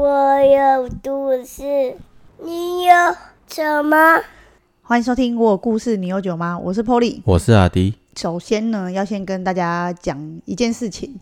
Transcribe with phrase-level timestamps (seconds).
[0.00, 1.94] 我有故事，
[2.42, 2.94] 你有
[3.46, 4.18] 酒吗？
[4.80, 6.56] 欢迎收听《我有故事，你有酒吗》？
[6.58, 7.20] 我是 Polly。
[7.26, 7.94] 我是阿迪。
[8.16, 11.14] 首先呢，要先跟大家讲一件事情，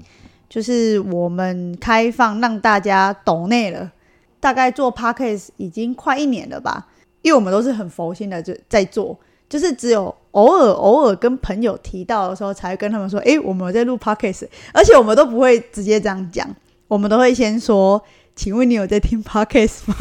[0.48, 3.90] 就是我们开放让大家懂内了，
[4.38, 6.86] 大概做 Podcast 已经快一年了吧。
[7.22, 9.18] 因为我们都是很佛心的就在做，
[9.48, 16.48] 就是只有偶尔偶尔跟朋友提到的时候，才会跟他们说：“诶，我们有在录 Podcast。”而且我们都不会直接这样讲，
[16.86, 18.00] 我们都会先说
[18.38, 19.96] ：“请问你有在听 Podcast 吗？”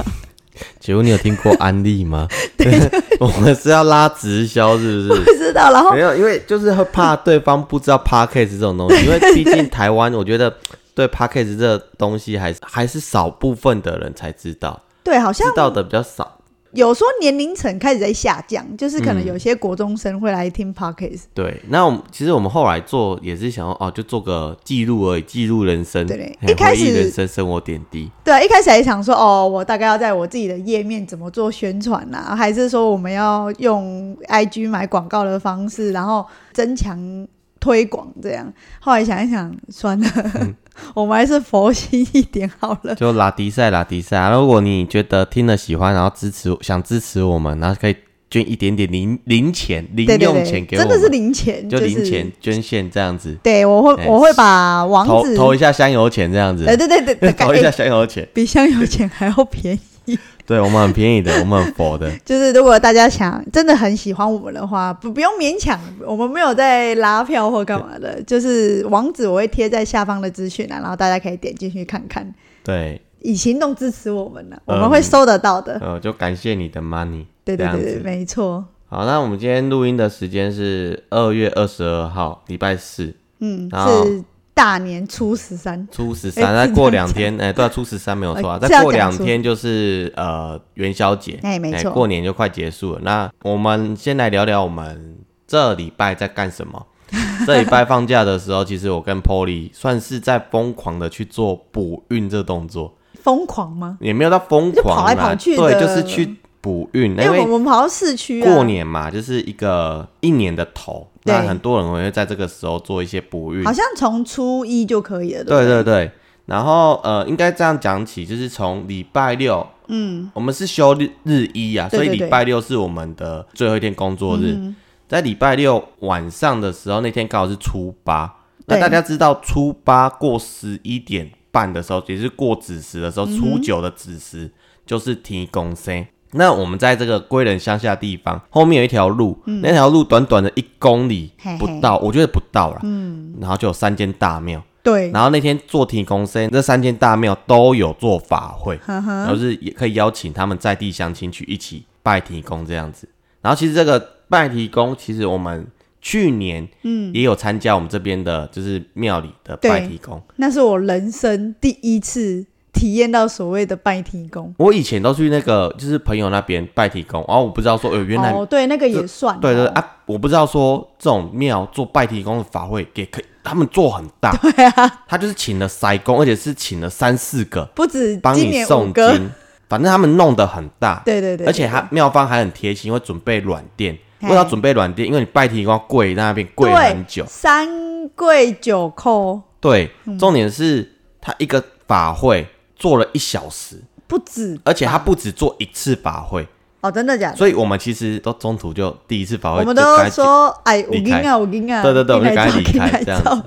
[0.79, 2.27] 请问你有听过安利吗？
[3.19, 5.21] 我们是要拉直销，是不是？
[5.23, 10.55] 不知道，然后没有，因为就是会怕对方不知道 podcast 这种东西，因为毕竟台湾，我觉得
[10.93, 16.36] 对 podcast 这东西还是还是少部分的人才知道，对，好像知道的比较少。
[16.77, 21.23] 有说年龄层开始在下降，就是可能有些国中生会来听 podcast。
[21.33, 28.11] 对，那我们其实我们后来做也是想要哦，就做个记录而已，记录人生，对，一开始人生生活点滴。
[28.23, 37.27] 对啊，一开始还想说，哦，我大概要在我自己的页面怎么做宣传呐、还是说我们要用 IG 买广告的方式，然后增强
[37.59, 38.53] 推广这样。
[38.79, 40.55] 后来想一想，算了，嗯
[40.95, 42.95] 我们还是佛心一点好了。
[42.95, 44.31] 就拉迪赛拉迪赛啊！
[44.31, 47.95] 如果你觉得听了喜欢，然后支持想支持我们，然后可以
[48.29, 58.27] 捐一点点零零钱、零用钱，给我们，真的是零钱，就零钱捐献这样子，对，我会哎我会把网址，投投一下香油钱这样子，哎，对对对对， 投一下哎香油钱。
[58.33, 60.17] 比香油钱还要便宜。
[60.47, 62.09] 对我们很便宜的， 我们很佛的。
[62.25, 75.77] 就是如果大家想真的很喜欢我们的话，不不用勉强，我们没有在拉票或干嘛的，就是网址我会贴在下方的资讯啊，然后大家可以点进去看看，对，以行动支持我们呢、我嗯们会收得到的。
[75.81, 77.25] 呃，就感谢你的 money。
[77.43, 78.63] 对对对没错。
[78.89, 84.23] 好，那我们今天录音的时间是二月二十二号，礼拜四，嗯，然后是
[84.57, 92.99] 大年初十三，初十哎三，再过两天，哎，对啊，初十三没有错再过两天就是呃元宵节，哎没错过年就快结束了。
[93.03, 96.87] 那我们先来聊聊我们这礼拜在干什么。
[97.45, 103.97] 这礼拜放假的时候，其实我跟 Polly 算是在疯狂的去做补运这动作， 疯狂吗？
[104.01, 113.71] 也没有到疯狂啦，来跑去对，就是去补运，因为我们跑到市区啊，过年嘛，就是一个一年的头，对那很多人会在这个时候做一些补运好。
[113.71, 116.11] 像从初一就可以了，对不对对，
[116.45, 124.53] 然后呃，应该这样讲起，就是从礼拜六，嗯，我们是休日日一啊，所以礼拜六是我们的最后一天工作日。
[124.57, 124.75] 嗯
[125.07, 128.29] 在礼拜六晚上的时候，那天刚好是初八。
[128.65, 134.51] 那大家知道初八过十一点半的时候，也是过子时的时候，嗯初九的子时
[134.85, 136.05] 就是提供生。
[136.31, 141.57] 那我们在这个归仁乡下地方，后面有一条路，那条路短短的一公里嗯嘿嘿。
[141.57, 142.79] 不到，我觉得不到了。
[142.83, 149.11] 嗯，然后就有三间大庙，对，然后那天做提公生，这三间大庙都有做法会，呵呵。
[149.11, 153.07] 然后是也可以邀请他们在地乡亲去一起拜提公这样子。
[153.41, 155.65] 然后其实这个拜提公，其实我们
[156.01, 157.13] 去年嗯。
[157.13, 160.21] 也有参加我们这边的就是庙里的拜对提公。
[160.35, 162.45] 那是我人生第一次
[162.77, 164.53] 体验到所谓的拜提公。
[164.57, 179.29] 我以前都去那个就是朋友那边拜提公，然后我不知道说，呃，原来、哦，对，那个也算、对对对，啊，我不知道说这种庙做拜提公的法会给可以他们做很大，对啊，他就是请了塞公，而且是请了三四个不止帮你今年五诵，经，
[179.67, 183.97] 反正他们弄得很大，对对对，而且他庙方还很贴心，会准备软垫。
[184.19, 185.07] 嘿为什么要准备软垫？
[185.07, 187.23] 因为你拜提公要跪在那边跪很久。
[187.27, 187.69] 三
[188.15, 196.47] 跪九叩对，嗯重点是他一个法会做了一小时，不止，而且他不止做一次法会，
[196.81, 197.35] 哦，真的假的？
[197.35, 203.43] 所以我们其实都中途就第一次法会我们都说，哎，我跟啊，我跟啊，对对对，我们就赶紧离开这样子。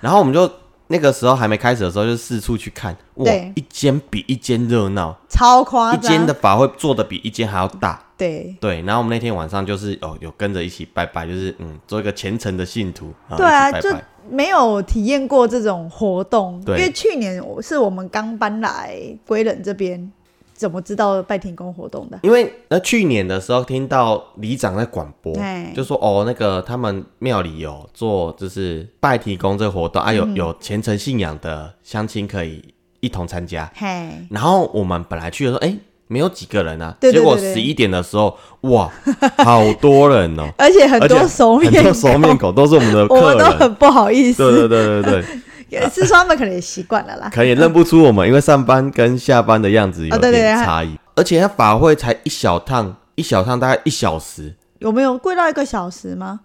[0.00, 0.50] 然后我们就
[0.88, 8.02] 那个时候还没开始的时候，就四处去看，哇，一间比一间热闹，超夸张，一间的法会做的比一间还要大。
[8.22, 8.56] 对。
[8.60, 13.90] 对，然后我们那天晚上就是哦，有跟着一起拜拜，就是嗯，做一个虔诚的信徒啊，对啊，就
[14.30, 18.96] 没有体验过这种活动，因对为去年我是我们刚搬来
[19.26, 20.10] 归仁这边，
[20.54, 22.20] 怎么知道拜天宫活动的？
[22.22, 32.62] 因为那去年的时候听到里长在广播哎，就说哦，那个他们庙里有做就是拜提公这个活动啊，嗯有有虔诚信仰的乡亲可以
[33.00, 33.68] 一同参加。
[33.74, 35.76] 嘿，然后我们本来去的时候，哎，
[36.12, 37.40] 没有几个人啊，对对对对。
[37.40, 38.90] 结果十一点的时候，哇，
[39.42, 45.24] 好多人哦， 而且很多熟面很多熟面孔，都是我们的 我们客人，都很不好意思，对对对对对，
[45.70, 47.30] 也是说他们可能也习惯了啦。
[47.32, 56.40] 可能也认不出我们，因为上班跟下班的样子有点差异，而且他法会才一小趟，一小趟大概一小时，有没有跪到一个小时吗？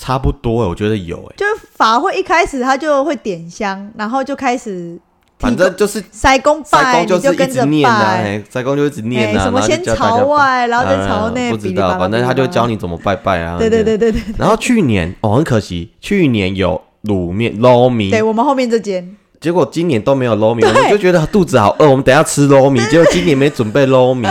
[0.00, 1.34] 差不多欸，我觉得有哎。
[1.36, 4.96] 就是法会一开始他就会点香，然后就开始
[5.38, 8.42] 反正就是塞公塞拜，公你是一跟着直念啊，拜。
[8.50, 12.66] 塞公就一直念啊，哎什么先朝外，然后再朝内，呃不知道，反正他就教。
[12.66, 13.56] 你怎么拜拜啊。
[13.58, 24.26] 对对对对对然后去年哦，很可惜，去年有卤面捞米，对，我们后面这间结果今年都没有捞米，我们就觉得肚子好饿，我们等一下吃捞米，结果今年没准备捞米，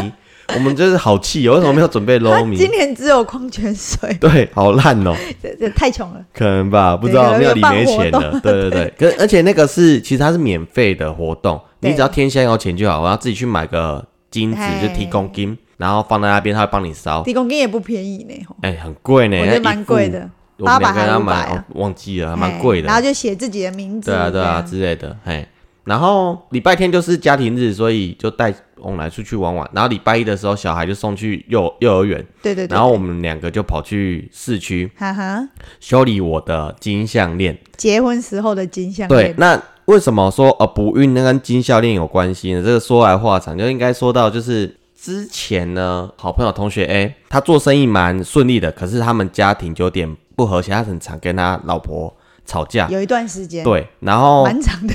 [0.56, 2.56] 我们就是好气哦，为什么没有准备捞米？
[2.56, 2.78] 今米？
[2.78, 6.22] 年只有矿泉水，对，好烂哦， 这这太穷了。
[6.34, 22.88] 可能吧，不知道庙里没钱了，对对对，可而且那个是其实它是免费的活动，你只要天香油钱就好，我要自己去买个金子哎就提供金，然后放在那边，他会帮你烧，提供金也不便宜呢，吼哎，很贵呢，我觉得那一副蛮贵的，我们两个800还500人要买，啊哦忘记了，还蛮贵的。
[22.88, 22.96] 哎然。
[22.96, 25.46] 后就写自己的名字，对啊，对啊之类的，嘿。
[25.84, 29.70] 然后礼拜天就是家庭日，所以就带我们来出去玩玩。
[29.74, 35.48] 然后礼拜一的时候，小孩就送去幼幼儿园，对对对，然后我对们两个就跑去市区哈哈，
[35.80, 37.58] 修理我的金项链。
[37.76, 42.62] 结婚时候的金项链对链，，那为什么说呃不孕那跟金项链有关系呢？
[42.64, 52.16] 这个说来话长，就应该说到就是之前呢，好朋友同学 A 他做生意蛮顺利的，可是他们家庭就有点不和谐，他很常跟他老婆
[52.46, 52.88] 吵架。
[52.90, 54.48] 有一段时间，对，然后。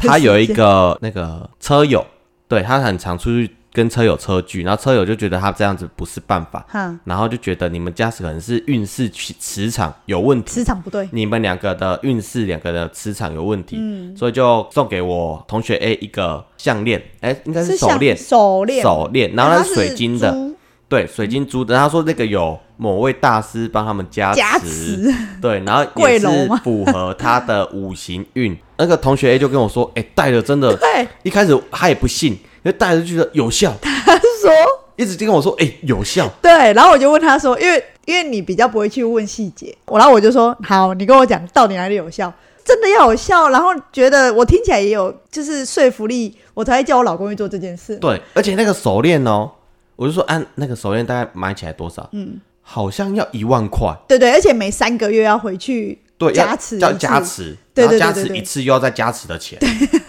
[0.02, 2.04] 他有一个那个车友，
[2.48, 6.98] 对他很常出去跟车友车距，然后车友就觉得他这样子不是办法，哈。
[7.04, 13.78] 然后就觉得你们家可能是运势磁磁场有问题，磁场不对，你们两个的运势两个的磁场有问题，
[14.16, 20.56] 所以就送给我同学 A 一个项链，哎，应该是手像链，手链，手链，然后它是水晶的，珠。
[20.88, 21.74] 对，水晶珠的。
[21.74, 25.10] 他说那个有某位大师帮他们加加持，
[25.40, 26.26] 对，然后 也是
[26.62, 28.54] 符合他的五行运。
[28.76, 34.50] 那个同学 A 就跟我说，哎，戴了真的， 对，一开始他也不信，因为戴了就觉得有效， 他说
[34.96, 36.28] 一直就跟我说，哎，有效。
[36.40, 42.32] 对，然后我就问他说，因为因为你比较不会去问细节，我然后我就说好，你跟我讲到底哪里有效，
[42.64, 47.96] 真的要有效，然后觉得我听起来也有就是说服力，我才会叫我老公去做这件事。
[47.96, 49.50] 对，而且那个手链哦，
[49.96, 52.08] 我就说按那个手链大概买起来多少？
[52.12, 53.92] 嗯，好像要一万块。
[54.06, 55.98] 对对，而且每三个月要回去
[56.30, 59.58] 加持要加持，对加持一次又要再加持的钱，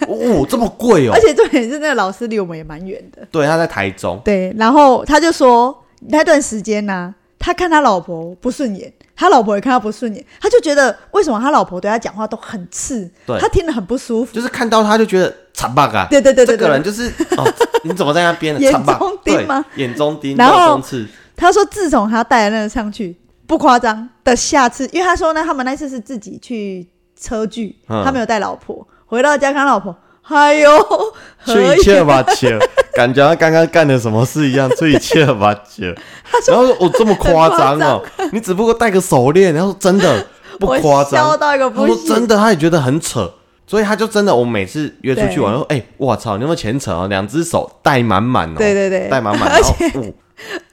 [0.06, 1.20] 哦，这么贵哦 而。
[1.20, 3.26] 且重点是那个老师离我们也蛮远的。
[3.30, 5.76] 对，他在台中，对，然后他就说
[6.08, 14.34] 那段时间呢、他看他老婆不顺眼，他老婆也看他不顺眼，他就觉得为什么他老婆对他讲话都很刺，对他听得很不舒服。
[14.34, 17.44] 就是看到他就觉得惨吧啊，对对对这个人就是哦，
[17.84, 18.60] 你怎么在那边呢？
[18.64, 19.64] 眼中钉吗？
[19.76, 21.06] 眼中钉，然后中刺，
[21.36, 23.16] 他说自从他带了那个上去，
[23.46, 26.88] 不夸张的下次，因为他说呢，他们那次是自己去
[27.18, 28.02] 车聚，嗯。
[28.04, 30.70] 他没有带老婆，回到家看老婆，哎呦，
[31.44, 32.58] 醉切吧切，
[32.94, 35.94] 感觉他刚刚干了什么事一样，醉切吧切。
[36.48, 38.02] 然后我哦，这么夸张哦，
[38.32, 40.26] 你只不过戴个手链，然后说真的
[40.58, 41.30] 不我夸张。
[41.30, 43.30] 笑，到一个他不行，说真的，他也觉得很扯，
[43.66, 45.58] 所以他就真的，我每次约出去玩，对。
[45.58, 47.06] 说，哎、我操，你有没有虔诚哦？
[47.08, 49.08] 两只手戴满满哦，对对对。
[49.08, 49.74] 戴满满，而然后，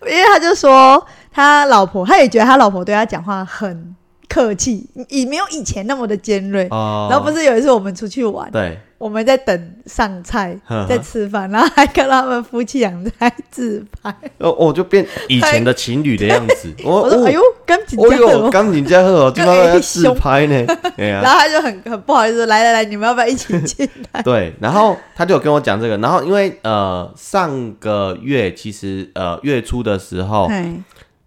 [0.08, 3.96] 因为他就说他老婆，他也觉得他老婆对他讲话很
[4.28, 6.68] 客气，以没有以前那么的尖锐。
[6.70, 14.14] 哦然后不是有一次我们出去玩，对，我们在等上菜呵呵，在吃饭，然后还看到他们夫妻俩在自拍。
[14.38, 18.50] 哦，我就变以前的情侣的样子，我 我说：“哎呦，刚紧哦哟，张了。
[18.50, 30.74] 刚你家喝哦， 今晚要自拍呢，然后他就很很不好意思说：“来来来，你们要不要一起进来 对，然后他就有跟我讲这个，然后因为呃上个月其实呃月初的时？”候哎，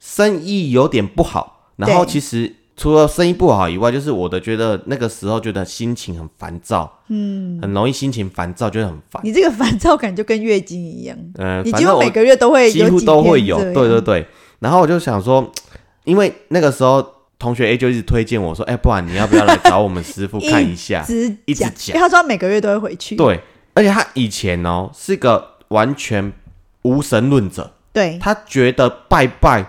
[0.07, 9.23] 生意有点不好，然后对其实除了生意不好以外，就是我的觉得那个时候觉得心情很烦躁，嗯，很容易心情烦躁，觉得很烦。
[9.25, 14.27] 你这个烦躁感就跟月经一样，嗯，你反正我几乎每个月都会几乎都会有，天这样对对对。
[14.59, 15.51] 然后我就想说，
[16.05, 17.05] 因为那个时候
[17.39, 21.03] 同学 A 就一直推荐我说，哎、不然你要不要来找我们师傅看一下？
[21.07, 23.17] 只 一直讲，讲因为他说他每个月都会回去。
[23.17, 23.41] 对，
[23.73, 26.33] 而且他以前哦是个完全
[26.83, 29.65] 无神论者，对他觉得拜拜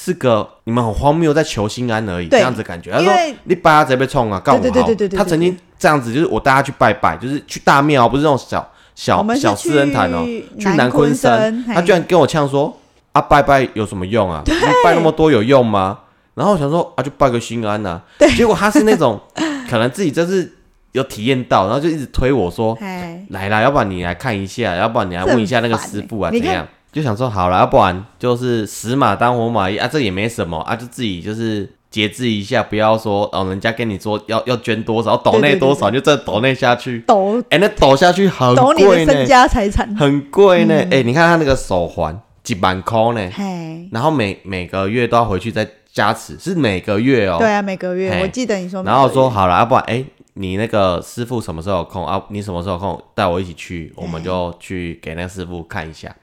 [0.00, 2.92] 是个你们很荒谬，在求心安而已，这对样子感觉。
[2.92, 3.12] 他说
[3.44, 5.18] 你拜他直接被冲啊，告我对对好对对对对。
[5.18, 12.78] 他曾经这样子，就是我带他去拜拜，就是去大庙，不是那种小小小私人坛哦，去去南昆昆山，他居然跟我呛说
[13.10, 14.40] 啊，拜拜有什么用啊？
[14.46, 14.52] 你
[14.84, 15.98] 拜那么多有用吗？
[16.34, 18.32] 然后我想说啊，就拜个心安呐、 对。
[18.36, 19.20] 结果他是那种
[19.68, 20.52] 可能自己真是
[20.92, 26.64] 有体验到，然后就一直推我说哎，来啦，要不然你来看一下，要不然你来问一下那个师傅啊，怎样？
[26.90, 37.00] 就想说好了，要不然就是死马当活马医啊，这也没什么啊，就自己就是节制一下，不要说哦，人家跟你说要要捐多少，抖内多少，就真的抖内下去。
[37.06, 39.94] 抖哎、那抖下去很抖你的贵呢身，家财产。
[39.96, 40.74] 很贵呢。
[40.74, 47.36] 嗯哎、你看他那个手环几万块呢，嘿，然后每每个月都要回去再加持，是每个月哦。
[47.38, 50.04] 对啊，每个月嘿我记得你说然后说好了，要不然哎、
[50.34, 52.22] 你那个师傅什么时候有空啊？
[52.30, 56.14] 你什么时候有空带我一起去，我们就去给那个师傅看一下。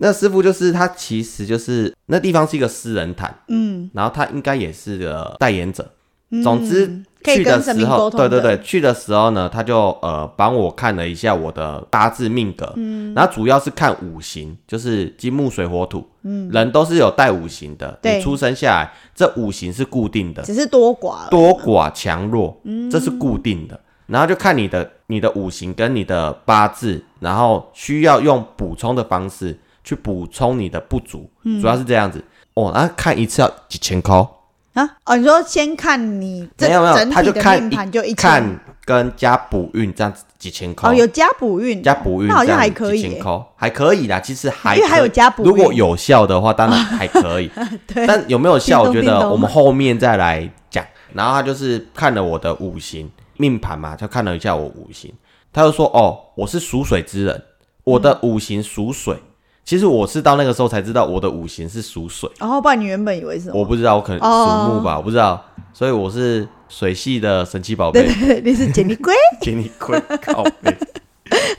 [0.00, 5.90] 那师傅就是他，其实就是那地方是一个私人坛，嗯，然后他应该也是个代言者。
[6.44, 6.86] 总之
[7.24, 18.18] 去的时候，对对对，去的时候呢，他就呃帮我看了一下我的八字命格，嗯，然后主要是看五行，就是金木水火土，嗯，人都是有带五行的，对。
[18.18, 23.80] 你出生下来这五行是固定的，只是多寡多寡强弱，这是固定的。
[24.06, 29.58] 然后就看你的你的五行跟你的八字，然后需要用补充的方式
[29.88, 32.22] 去补充你的不足，主要是这样子。
[32.52, 34.14] 哦，那看一次要几千块，
[34.74, 38.44] 啊哦，你说先看你这没有没有，他就看命盘就一看
[38.84, 40.90] 跟加补运这样子几千块。
[40.90, 44.20] 哦，有加补运，加补运，那好像还可以耶几千块，还可以啦。
[44.20, 47.50] 其实还因为还有加补运如果有效的话，当然还可以。
[47.88, 50.84] 对，但有没有效，我觉得我们后面再来讲。
[51.14, 55.10] 然后他就是看了我的五行命盘嘛，他看了一下我五行，
[55.50, 57.42] 他就说：“哦，我是属水之人，
[57.84, 59.16] 我的五行属水。
[59.68, 63.60] 其实我是到那个时候才知道我的五行是属水，然后不然你原本以为是什么？
[63.60, 65.44] 我不知道，我可能哦属木吧，我不知道，
[65.74, 68.14] 所以我是水系的神奇宝贝 对。
[68.14, 70.74] 对对，你是杰尼龟， 杰尼龟靠背。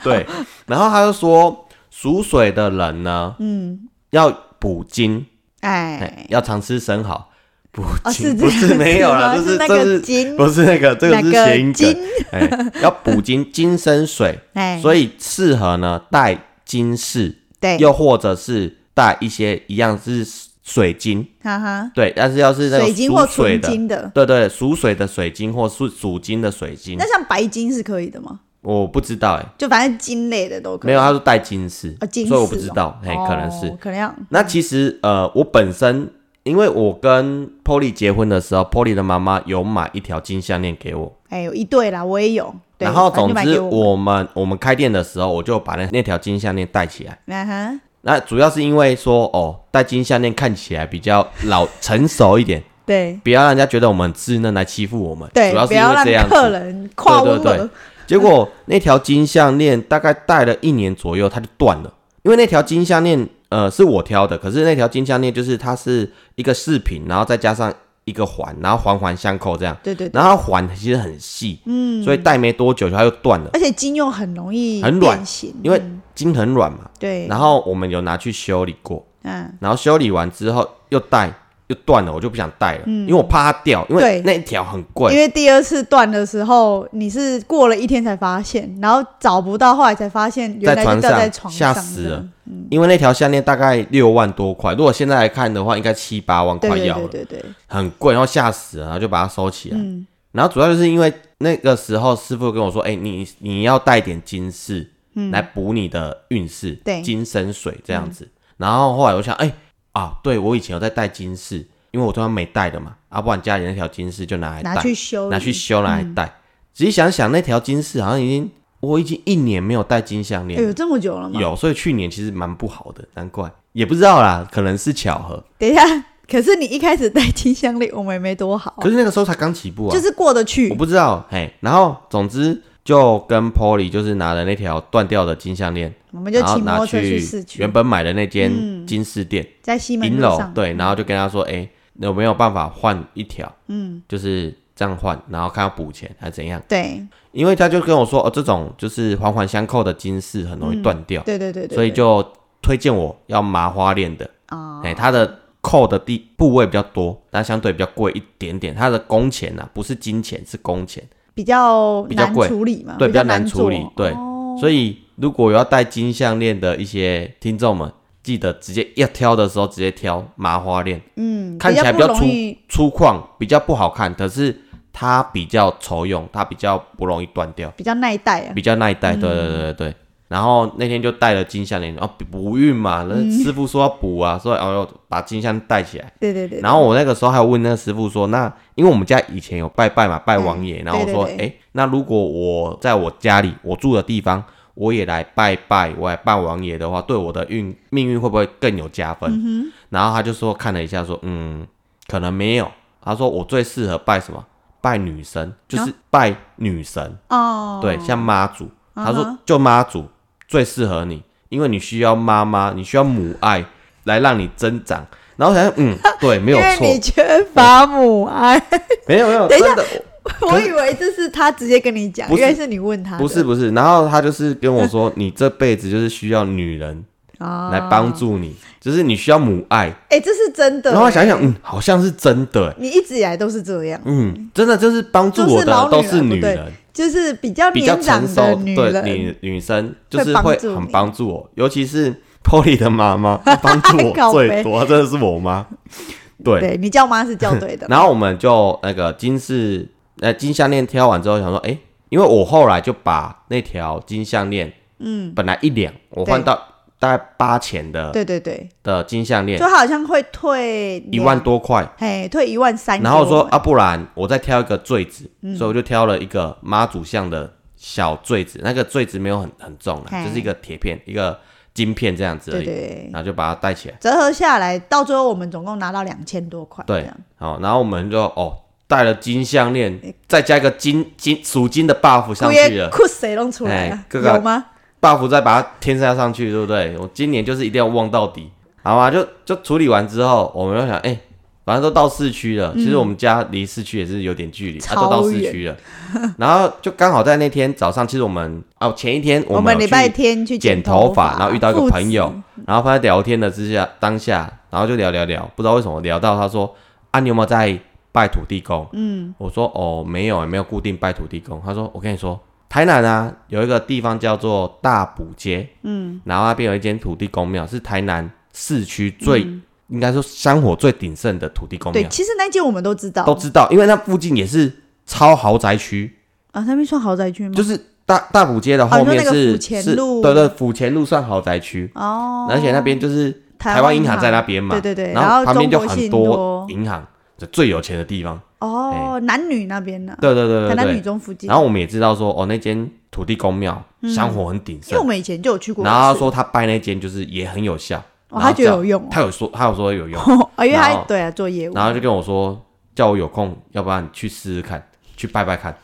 [0.02, 0.26] 对，
[0.66, 5.28] 然后他就说，属水的人呢，嗯，要补金，
[5.60, 7.30] 哎哎，，要常吃生蚝。
[7.72, 11.98] 补哦金、不是没有啦，是吗这是那个这是金不是那个，这个是谐音梗金。
[12.32, 16.36] 哎，要补金，金生水， 哎，所以适合呢带
[16.66, 20.26] 金饰，对，又或者是带一些一样是
[20.64, 26.98] 水晶，哈哈，对，但是要是水晶或纯金的，对对，属水的水晶或属属金的水晶。
[26.98, 28.40] 那，像白金是可以的吗？
[28.62, 30.88] 我不知道哎、就反正金类的都可以。
[30.88, 33.70] 没有，他说带金饰，哦金饰所以我不知道，哎、哦可能是。
[33.80, 34.14] 可能要。
[34.30, 36.12] 那其实呃，我本身
[36.44, 42.54] 因为我跟 Polly 结婚的时候，Polly 的妈妈有买一条金项链给我，哎有一对啦，我也有。
[42.78, 47.20] 对然后总之我们我们开店的时候，我就把那那条金项链戴起来。
[48.02, 55.30] 那主要是因为说哦，戴金项链看起来比较老成熟一点， 对不要让人家觉得我们很稚嫩来欺负我们。
[55.34, 56.34] 对，主要是因为这样子。
[56.34, 57.70] 客人跨温对对对。
[58.08, 61.94] 结果那条金项链大概戴了一年左右，它就断了。
[62.24, 67.74] 因为那条金项链，呃，是我挑的，可是那条金项链就是它是一个饰品，然后再加上
[68.10, 75.24] 一个环，然后环环相扣这样，对对对，然后环其实很细，嗯，所以戴没多久它就断了，而且金又很容易很软
[75.62, 76.90] 因为嗯金很软嘛。
[77.00, 81.34] 对，然后我们有拿去修理过，嗯，然后修理完之后又戴
[81.70, 85.14] 又断了，我就不想戴了，因为我怕它掉，因为那一条很贵。
[85.14, 85.26] 因贵。
[85.26, 92.26] 为第二次断的时候，你是过了一天才发现，然后找不到，后来才发现原来就在船掉在床上吓死了，
[92.70, 99.78] 因为那条项链大概六万多块，如果现在来看的话，应该七八万块要了，对对对，很贵，然后吓死了，然后就把它收起来。
[99.78, 100.06] 嗯。
[100.32, 104.88] 然后主要就是因为那个时候师傅跟我说：“哎、你你要带点金饰，
[105.32, 107.02] 来补你的运势，嗯对。
[107.02, 108.28] 嗯金生水这样子。
[108.58, 109.52] 然后后来我想，哎、
[110.00, 111.58] 啊，对我以前有在戴金饰，
[111.92, 116.26] 因为我通常没戴的嘛，啊，不然家里那条金饰就拿来戴，拿去修，拿去修拿来戴。
[116.74, 121.38] 仔细想想，那条金饰好像已经我已经一年没有戴金项链有这么久了吗？
[121.40, 125.44] 有，所以去年其实蛮不好的，难怪也不知道啦，可能是巧合。
[125.58, 125.82] 等一下，
[126.30, 141.70] 可是你一开始戴金项链，我们也没多好啊，可是那个时候才刚起步啊，就是过得去我，不知道，嘿，然后总之就跟 Polly 就是拿了那条断掉的金项链，我们就然后拿骑摩托车去去市区原，本买的那间嗯金饰店在西门路上，对，然后就跟他说，哎、
[142.00, 143.48] 有没有办法换一条？
[143.68, 146.60] 嗯，就是这样换，然后看要补钱还是怎样？
[146.68, 152.26] 对因为他就跟我说，哦，这种就是环环相扣的金饰很容易断掉，对对对对，所以就
[152.60, 154.28] 推荐我要麻花链的。
[154.50, 158.74] 哦，哎、它的扣的地部位比较多，但相对比较贵一点点。
[158.74, 161.04] 它的工钱呐、不是金钱，是工钱，
[161.40, 163.88] 比较难比较贵处理嘛，对，比比较难处理。
[163.96, 167.90] 对，哦所以如果有要戴金项链的一些听众们，
[168.22, 174.54] 记得直接要挑的时候直接挑麻花链，嗯，看起来比比较粗容易粗犷，比较不好看，可是
[174.92, 179.16] 它比较愁用，它比较不容易断掉，比较耐戴啊，比较耐戴。
[179.16, 179.96] 对对对对对。
[180.30, 186.14] 然后那天就带了金项链，然后补运嘛，那嗯师傅说要补啊，所以哦把金项链戴起来。
[186.20, 194.44] 对对对，然后我那个时候还有问那个师傅说，那因为我们家以前有拜拜嘛，拜王爷，嗯然后我说，哎、那如果我在我家里我住的地方，
[194.76, 199.30] 我也来拜拜，我来拜王爷的话，对我的运命运会不会更有加分？
[199.34, 201.66] 嗯然后他就说看了一下说，嗯，
[202.08, 202.72] 可能没有。
[203.02, 204.46] 他说我最适合拜什么？
[204.82, 208.70] 拜女神，就是拜女神，哦，对，像妈祖。
[208.96, 210.06] 他说就妈祖
[210.50, 213.64] 最适合你，因为你需要妈妈，你需要母爱
[214.04, 215.06] 来让你增长。
[215.38, 218.62] 然后想想，嗯， 对，没有错，缺乏母爱，
[219.08, 219.74] 没有没有，等一下，
[220.42, 227.06] 我以为这是他直接跟你讲，不是原来是你问他，不是不是，然后他就是跟我说， 你这辈子就是需要女人
[227.38, 228.12] 啊来帮。
[228.14, 229.96] 助你，就是你需要母爱。
[230.10, 230.92] 哎、这是真的。
[230.92, 242.14] 然后我想想，嗯，好像是真的欸，你一直以来都是这样，嗯，真的就是帮助我的都是女人，就是比较比较成熟的女对，女女生，就是会很帮助你帮助我，尤其是
[242.44, 245.66] Polly 的妈妈 帮助我最多，真的是我妈。
[246.44, 247.88] 对，对你叫妈是叫对的。
[247.90, 249.88] 然后我们就那个金饰
[250.20, 251.78] 呃金项链挑完之后，想说，哎、
[252.10, 256.62] 因为我后来就把那条金项链，嗯，本来一两，我换到
[257.00, 261.90] 大概八千的对对对，的金项链就，好像会退一万，多块。
[261.98, 263.02] 嘿，退一万三。
[263.02, 271.40] 然后我说啊，不然我再挑一个坠子，嗯所以我就挑了一个妈祖像的小坠子，那个坠子没有很很重嘿啊，就是一个铁片，一个
[271.74, 273.96] 金片这样子而已，对对，然后就把它戴起来。
[274.02, 276.84] 折合下来，到最后我们总共拿到两千多块。
[276.86, 283.96] 这对，好，然后我们就哦戴了金项链，再加一个金金属金的 buff 上去了裤谁弄出来啊？
[283.96, 284.66] 哎各个有吗？
[285.02, 286.98] ，buff 再把它添加上去，对不对？
[286.98, 288.50] 我今年就是一定要旺到底，
[288.84, 289.10] 好吗？
[289.10, 291.20] 就就处理完之后，我们就想，哎、
[291.66, 295.76] 反正都到市区了，其实我们家离市区也是有点距离，它、超都到市区了，
[296.38, 302.34] 然后就刚好在那天早上，其实我们哦前一天我们礼拜天去剪头头发，然后遇到一个朋友，
[302.66, 306.74] 然后他在聊天的之下当下，然后就聊聊聊，不知道为什么聊到他说
[307.12, 307.78] 啊，你有没有在
[308.12, 308.88] 拜土地公？
[308.94, 311.62] 嗯，我说哦没有，没有固定拜土地公。
[311.64, 312.40] 他说我跟你说，
[312.70, 319.42] 台南啊有一个地方叫做大埔街，嗯，然后那边有一间土地公庙，是台南市区最、
[319.88, 324.72] 应该说香火最鼎盛的土地公对，庙，其实那间我们都知道，都知道，因为那附近也是
[325.08, 326.16] 超豪宅区，
[326.52, 327.56] 啊，那边算豪宅区吗？
[327.56, 331.92] 就是大大埔街的后面是、是对对，府前路算豪宅区。
[331.96, 337.04] 哦，而且那边就是台台湾银行在那边嘛，对对对，然后后旁边就很多银行，
[337.36, 338.40] 就最有钱的地方。
[338.60, 341.02] 哦，男女那边呢，对对对台南女对对。
[341.02, 341.48] 中附近。
[341.48, 344.92] 然后我们也知道说，哦，那间土地公庙香火很鼎盛。
[344.92, 347.98] 因为我，们以前就有去过，然后他说他拜那间就是也很有效，
[348.30, 350.22] 哦，他觉得有用哦，他有说他有说有用，
[350.56, 352.62] 哦，因为他对啊做业务，然后就跟我说
[352.94, 355.76] 叫我有空，要不然你去试试看，去拜拜看。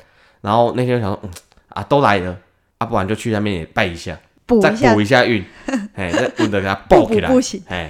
[0.41, 1.29] 然后那天就想说，嗯
[1.69, 2.37] 啊都来了，
[2.77, 4.17] 啊不然就去那边也拜一下，
[4.61, 4.93] 再补一下。
[4.93, 5.43] 补一下运，
[5.95, 7.05] 哎，再运的给他爆
[7.41, 7.89] 起来，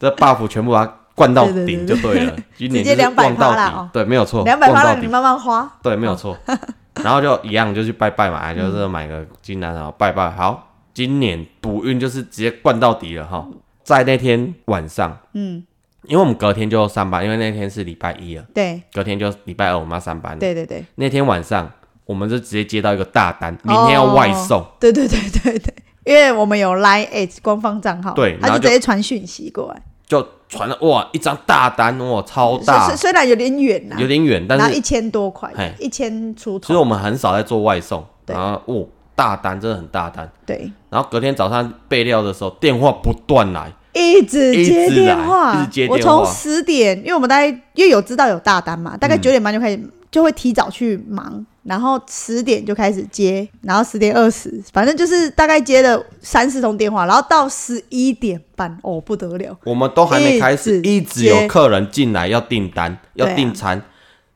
[0.00, 6.36] 这 buff 全部把它灌到顶就对了， 今年直接就是200%旺到底对，没有错，两百花到底八让你慢慢花，对，没有错。
[7.02, 10.30] 然后就一样，就去拜拜嘛，就是买个金兰然后拜拜。
[10.30, 13.46] 好，今年赌运就是直接灌到底了哈。
[13.82, 15.64] 在那天晚上，嗯，
[16.04, 18.82] 因为我们隔天就上班，因为那天是礼拜一了，对。
[18.92, 20.38] 隔天就礼拜二我们要上班了。
[20.38, 20.84] 对对对。
[20.96, 21.70] 那天晚上，
[22.04, 24.64] 我们就直接接到一个大单，明天要外送。
[24.78, 32.86] 对对对对对，因为我们有 Line at 官方账号，对他就直接传讯息过来，就传了哇一张大单哇超大。
[32.88, 36.66] 虽，虽虽然有点远呐，有点远，但是一千多块，一千出头。
[36.66, 49.20] 其实我，们很少在做外送，然后哦大单真的很大单，对，然后隔天早上备料的时候电话不断来，一直接电话，一直接我从十点，因为我们大概因为有知道有大单嘛，大概嗯。
[49.22, 63.80] 九点半就开始、就会提早去忙，然后十点就开始接，然后十点二十，反正就是大概接了三四通电话，然后到十一点半，哦不得了，我们都还没开始，一直有客人进来要订单，要订餐，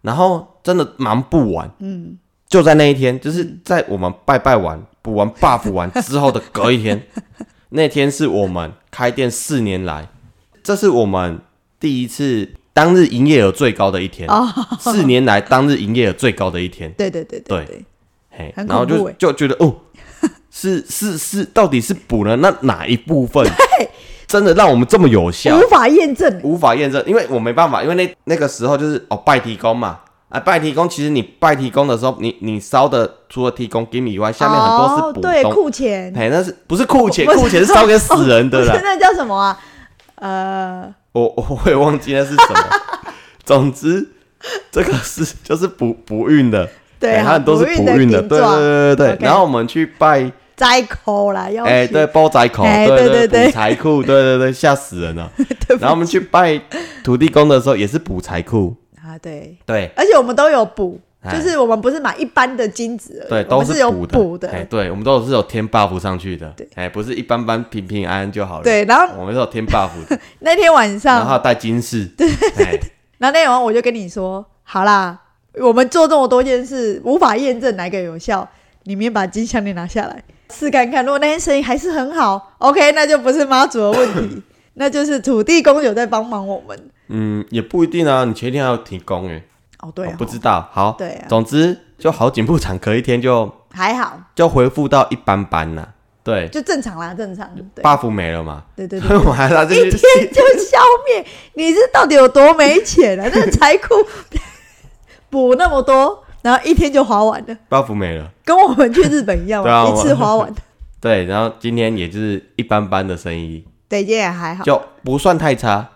[0.02, 1.68] 然后真的忙不完。
[1.80, 2.16] 嗯，
[2.48, 7.06] 就在那一天，就是在我们拜拜完、补完 buff 完之后的隔一天，
[7.70, 10.08] 那天是我们开店四年来，
[10.62, 11.40] 这是我们
[11.80, 14.46] 第一次当日营业额最高的一天，哦。
[14.78, 16.92] 四年来当日营业额最高的一天。
[16.92, 19.74] 对对对对对然后就就觉得哦，
[20.52, 23.42] 是是是，到底是补了那哪一部分，
[24.26, 25.56] 真的让我们这么有效？
[25.56, 37.24] 无法验证，无法验证，因为我没办法，因为那那个时候就是哦拜提供嘛，啊拜提供，其实你拜提供的时候，你你烧的除了提供给你以外，下面很多是补哦对，库钱，哎、那是不是库钱？
[37.34, 39.58] 库钱是烧给死人的啦， 那叫什么啊？
[40.16, 42.81] 呃，我我也忘记那是什么，
[43.44, 44.09] 总之
[44.70, 55.31] 这个是就是补补运的，对啊，哎它很都是补运的，对对对对对然后我们去拜，灾口啦，要哎、求对包灾口，欸对对对对补财库，对对对，吓死人了。
[55.66, 56.61] 对然后我们去拜
[57.02, 59.90] 土地公的时候也是补财库，啊，对，对。
[59.96, 66.68] 而且我们都有补，哎就是我们不是买一般的金子对，都是有补补的，哎，对，我们都是有添 buff 上去的，对。
[66.74, 72.28] 哎，不是一般般平平安安就好了，，对，然后我们是有添 buff 的， 那天晚上然上，后带金饰， 对，
[72.64, 72.78] 哎，
[73.18, 75.18] 然后那天晚上我就跟你说，好啦，
[75.54, 78.48] 我们做这么多件事，无法验证哪个有效，
[78.84, 80.22] 你明天把金项链拿下来。
[80.52, 84.42] 试看看，如果那天生意还是很好，OK，那就不是妈祖的问题，
[84.74, 86.78] 那就是土地公有在帮忙我们。
[87.08, 89.42] 嗯，也不一定啊，你前一天还要提供，哎，
[89.87, 90.68] 哦，对哦，我不知道。
[90.72, 95.92] 好，对啊，总之就好景不长，隔一天就还好，就恢复到一般般了。
[96.25, 97.49] 对就正常啦，正常。
[97.72, 103.31] 对，，buff 没了嘛，对对所对以， 我还拿这一去天就消灭， 你是到底有多没钱啊？
[103.33, 103.94] 那个财库
[105.31, 108.29] 补那么多，然后一天就花完了，buff 没了。
[108.44, 110.53] 跟我们去日本一样嘛，对啊一次花完。
[111.01, 114.64] 对，然后今天也就是一般般的生意，对，今天也还好。
[114.64, 115.88] 就不算太差，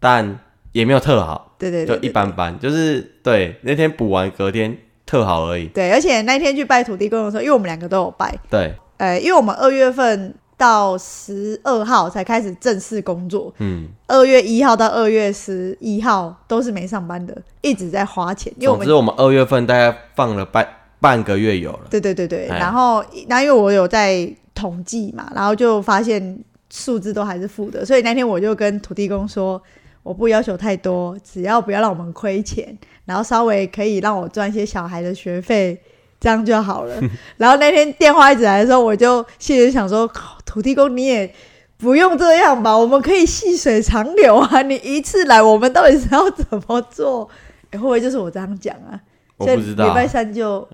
[0.00, 0.38] 但
[0.76, 2.58] 也没有特好，对对对，就一般般。
[2.60, 5.66] 就是对那天补完，隔天特好而已。
[5.68, 5.90] 对。
[5.90, 20.68] 而且那天去拜土地公的时候，因为我们两个都有拜，对，呃，因为我们二月份到十二号才开始正式工作，嗯，二月一号到二月十一号都是没上班的，一直在花钱，因为我们总之我们二月份大概放了半
[21.00, 21.86] 半个月有了。
[21.88, 26.38] 对对对对，哎然后那因为我有在统计嘛，然后就发现
[26.70, 29.62] 数字都还是负的，所以那天我就跟土地公说，
[30.06, 35.76] 我不要求太多，只要不要让我们亏钱，然后稍微可以让我赚一些小孩的学费。
[36.18, 36.94] 这样就好了。
[37.36, 40.10] 然后那天电话一直来的时候，我就心里想说：
[40.46, 41.30] 土地公你也
[41.76, 44.62] 不用这样吧，我们可以细水长流啊！
[44.62, 47.28] 你一次来，我们到底是要怎么做？
[47.70, 48.98] 哎会不会就是我这样讲啊？
[49.36, 50.66] 我不知道礼，拜三就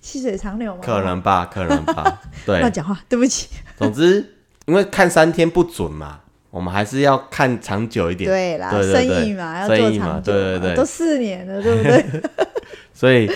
[0.00, 0.80] 细水长流吗。
[0.82, 2.20] 可能吧，可能吧。
[2.44, 3.48] 对乱，讲话，对不起。
[3.78, 4.34] 总之
[4.66, 8.28] 因为看三天不准嘛，我们还是要看长久一点。
[8.28, 12.22] 对啦，对对对生意嘛，要做生意嘛长久对对对都四年了，对不对？
[12.92, 13.30] 所以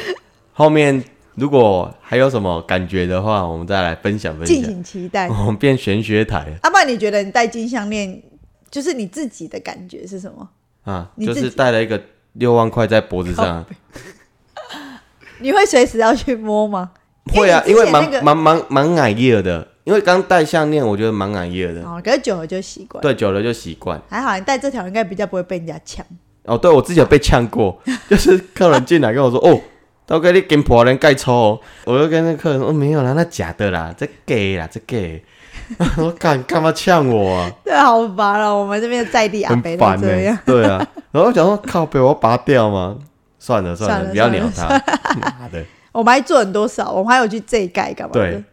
[0.53, 1.03] 后面
[1.35, 4.73] 如果还有什么感觉的话，我们再来分享分享敬享。
[4.73, 5.29] 请期待。
[5.29, 8.23] 我们变玄学台阿爸，你觉得你戴金项链，
[8.71, 10.49] 就是你自己的感觉是什么？
[10.85, 12.01] 啊，就是你自己带了一个
[12.35, 13.65] 六万块在脖子上。
[15.41, 16.91] 你会随时要去摸吗？
[17.33, 21.83] 会啊，因为蛮蛮蛮蛮矮叶的，因为刚戴项链，我觉得蛮矮叶的。
[21.83, 23.01] 哦，可是久了就习惯。
[23.03, 24.01] 对，久了就习惯。
[24.09, 26.05] 还好你戴这条应该比较不会被人家抢。
[26.45, 29.61] 哦，对我自己有被呛过， 就是客人进来跟我说：“哦，
[30.07, 35.23] 大哥你跟婆人盖抽哦。”我就跟那客人说：“哦，没有啦，那假的啦，这 gay 啦，这 gay。
[35.99, 37.51] ”我干干嘛呛我啊？
[37.65, 40.39] 对，好烦了，我们这边在地阿很北都、这样。
[40.47, 40.79] 对啊，
[41.13, 42.97] 然后我想说靠北，我要拔掉吗？
[43.39, 44.67] 算了算了，不要鸟他。
[45.21, 45.63] 妈的！
[45.93, 48.45] 我们还做很多少，我们还有去这一盖干嘛的对？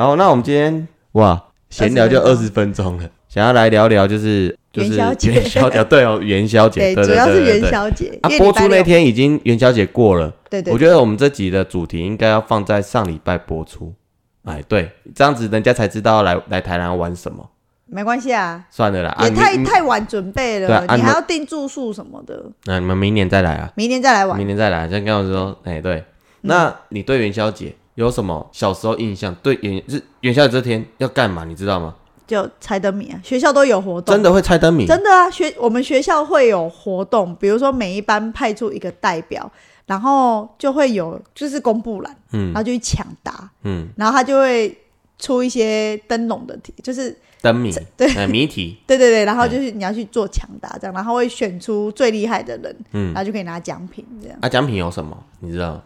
[0.00, 2.96] 然后那我们今天哇，闲聊就二十分钟。
[2.96, 5.30] 了，想要来聊聊就是就是元宵节。
[5.30, 8.18] 元宵节，对哦，元宵节，对，对主要是元宵节。
[8.22, 13.92] 啊，播出那，天已经元宵节过了，对对，我觉得我们这集的主题应该要放在上礼拜播出。
[14.44, 17.50] 哎，对，这样子人家才知道来来台南玩什么。
[17.84, 24.38] 没关系啊，算了啦，啊也太太晚准备了，你还要订住宿什么的，那你们明年再来啊，明年再来玩。
[24.38, 24.46] 明。
[24.46, 24.88] 年再来。
[24.88, 26.02] 像刚刚我说，哎，对，
[26.40, 29.34] 那你对元宵节有什么小时候印象？
[29.42, 31.44] 对元是元宵节这天要干嘛？
[31.44, 31.94] 你知道吗？
[32.26, 34.86] 就猜灯谜啊，学校都有活动，真的会猜灯谜？
[34.86, 39.50] 真的啊，学我们学校会有活动，比如说每一班派出一个代表，
[39.86, 44.74] 然后就会有就是公布栏，嗯然后就去抢答，嗯，然后他就会
[45.18, 54.38] 出一些灯笼的题，就是灯谜，对哎，谜题， 对对对，然后就是你要去做抢答这样，然后会选出最厉害的人，嗯然，后就可以拿奖品这样。
[54.40, 55.16] 啊，奖品有什么？
[55.40, 55.82] 你知道吗？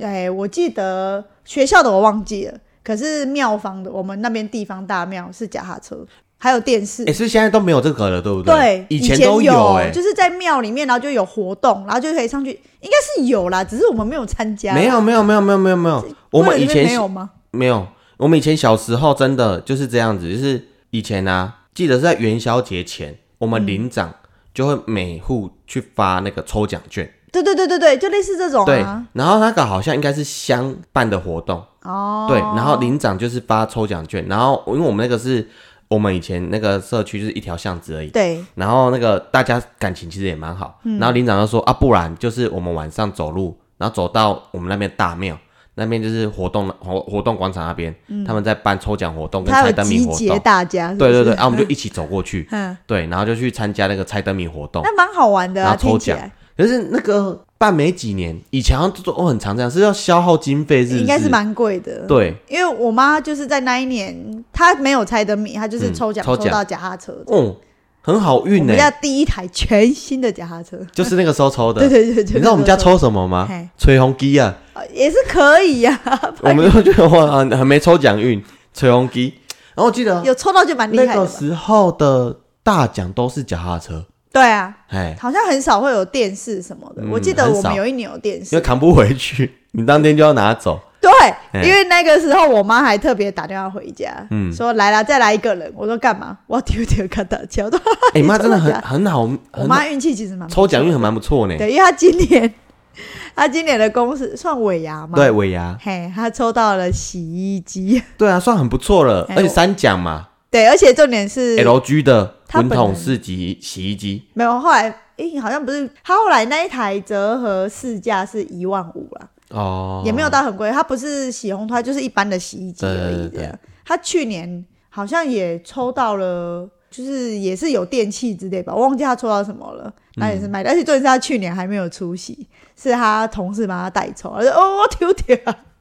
[0.00, 6.06] 哎，我记得学校的我忘记了，可是庙方的，我们那边地方大庙是脚踏车，
[6.38, 7.04] 还有电视。
[7.04, 14.78] 哎，是现在都没有这个了，对不对，对以前都有哎，就是在庙里面，然后就有活动，然后就可以上去，应该是有啦，只是我们没有参加啦。
[14.78, 17.30] 没有没有没有没有没有没有，我们以前没有吗？
[17.50, 17.86] 没有，
[18.18, 24.14] 我们以前小时候真的就是这样子，就是以前啊，记得是在元宵节前，我们领长
[24.52, 35.46] 就会每户去发那个抽奖券，对对对对对，就类似这种对啊。，然后那个好像应该是乡办的活动，哦，对，然后领长就是发抽奖券，然后因为我们那个是
[35.88, 38.42] 我们以前那个社区就是一条巷子而已，对。
[38.54, 45.36] 然后那个大家感情其实也蛮好，然后领长就说啊，不然就是我们晚上走路，然后走到我们那边大庙。
[45.78, 47.94] 那边就是活动活活动广场那边，
[48.26, 50.38] 他们在办抽奖活动跟猜灯谜活动。
[50.38, 51.12] 大家，是不是？
[51.12, 54.80] 对对对，啊，我们就一起走过去， 嗯，对，然后就去参加那个猜灯谜活动。
[54.82, 56.18] 那蛮好玩的啊，然后抽奖
[56.56, 60.84] 可是那个办没几年，以前好像都都很常这样，是要消耗经费？
[60.84, 62.06] 应该是蛮贵的。
[62.06, 67.54] 对，因为我妈就是在那一年，她没有猜灯谜，她就是嗯抽奖抽抽到脚踏车，嗯，
[68.00, 70.78] 很好我运呢们，家第一台全新的脚踏车。
[70.92, 71.80] 就是那个时候抽的。
[71.88, 73.48] 对对对，你知道我们家抽什么吗？
[73.76, 76.00] 吹风机啊，呃也是可以呀、
[76.40, 78.42] 我们都觉得哇，还没抽奖运，
[78.72, 79.34] 吹风机。
[79.74, 81.20] 然后我记得有抽到就蛮厉害的那。
[81.20, 87.02] 个时候的大奖都是脚踏车，对啊，哎，好像很少会有电视什么的。
[87.02, 90.78] 嗯我记得我们有一年有电因为，扛不回去，你当天就要拿走。
[91.00, 91.10] 对，
[91.52, 95.72] 嘿因为那个时候我妈还特别打电话回家，嗯说来了再来一个人。
[95.76, 96.36] 我说干嘛？
[96.48, 97.64] 我要丢丢看大家。
[97.64, 97.80] 我说
[98.14, 101.56] 哎，妈真的很很好，我很妈运气其实蛮不错抽奖运很蛮不错呢。
[101.56, 102.52] 对，因为她今年
[103.36, 105.14] 她今年的公司算尾牙嘛？
[105.14, 123.58] 对，，尾牙，嘿，她抽到了洗衣机，对啊，算很不错了，哎而且三奖嘛对，而且重点是，LG 的滚筒式洗洗衣机，没有，后来诶、好像不是，他后来那一台折合市价是一万五啦，哦，也没有到很贵，它不是洗烘托，它就是一般的洗衣机而已这样。
[123.84, 135.36] 他去年好像也抽到了，就是也是有电器之类吧，我忘记他抽到什么了，那也是卖的，而且重点是他去年还没有出席，是他同事帮他代抽，他说哦，我丢掉，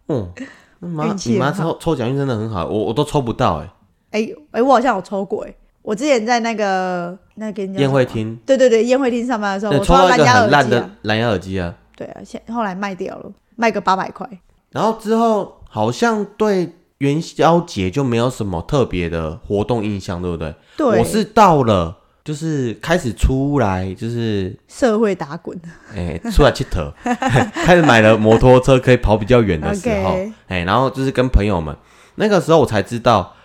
[0.07, 0.31] 嗯，
[0.79, 3.69] 妈，你妈抽抽奖运真的很好，我我都抽不到哎、
[4.15, 14.27] 哎、哎、我好像有抽过哎、我之前在那个那个宴会，厅，对对对，宴会厅上班的时候，对，我抽到一个到蓝牙耳很烂的机啊，蓝牙耳机啊，对啊，现后来卖掉了，卖个八百块。
[14.71, 20.55] 然后之后好像对元宵节就没有什么特别的活动印象，对不对？
[20.77, 25.59] 对，我是到了就是开始出来，就是社会打滚，
[25.93, 26.91] 哎、出来乞头，
[27.53, 31.75] 开始买了摩托车可以跑比较远的时候，哎然后就是跟朋友们，
[32.15, 33.35] 那个时候我才知道，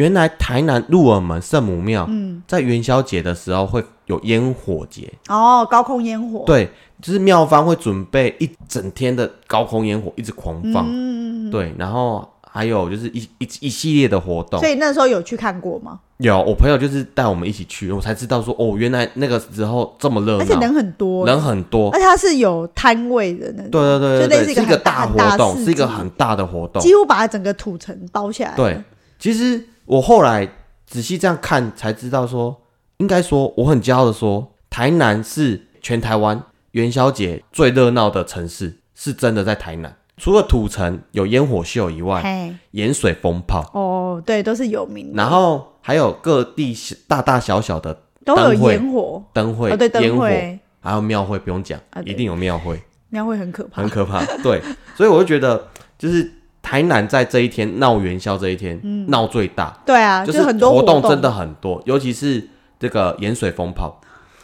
[0.00, 6.70] 原来台南鹿耳门圣母庙，嗯，在元宵节的时候会有烟火节，哦，高空烟火，对，
[7.02, 14.58] 就是庙方会准备一整天的高空烟火，一直狂放，嗯，对，然后还有就是一一一系列的活动。
[14.58, 16.00] 所，以那时候有去看过吗？
[16.16, 21.90] 有我朋友就是带我们一起去，我才知道说哦，原来那个时候这么热闹，而且人很多，人很多。
[21.90, 26.80] 而，且它是有摊位的那种，对对对就类似对对，是一个大活动，是一个很大的活动。
[26.80, 28.56] 几乎把整个土城包下来。
[28.56, 28.82] 对，，
[29.18, 30.48] 其实我后来
[30.86, 32.62] 仔细这样看才知道说，
[32.98, 39.96] 应该说我很骄傲的说，台南是全台湾元宵节最热闹的城市，是真的在台南。
[40.16, 46.72] 除了土城有烟火秀以外，嘿，盐水风炮，哦，对，都是有名的，然后还有各地
[47.08, 52.80] 大大小小的都有烟火，灯会、哦，对，火，会，还有庙会，不用讲，啊一定有庙会。
[53.08, 53.82] 庙会很可怕。
[53.82, 54.24] 很，可怕。
[54.40, 54.62] 对，
[54.94, 55.66] 所以我就觉得，
[55.98, 56.32] 就是
[56.70, 61.10] 台南在这一天闹元宵这一天，闹最大，对啊，就是很多活动动。
[61.10, 64.00] 真的很多，尤其是这个盐水风炮。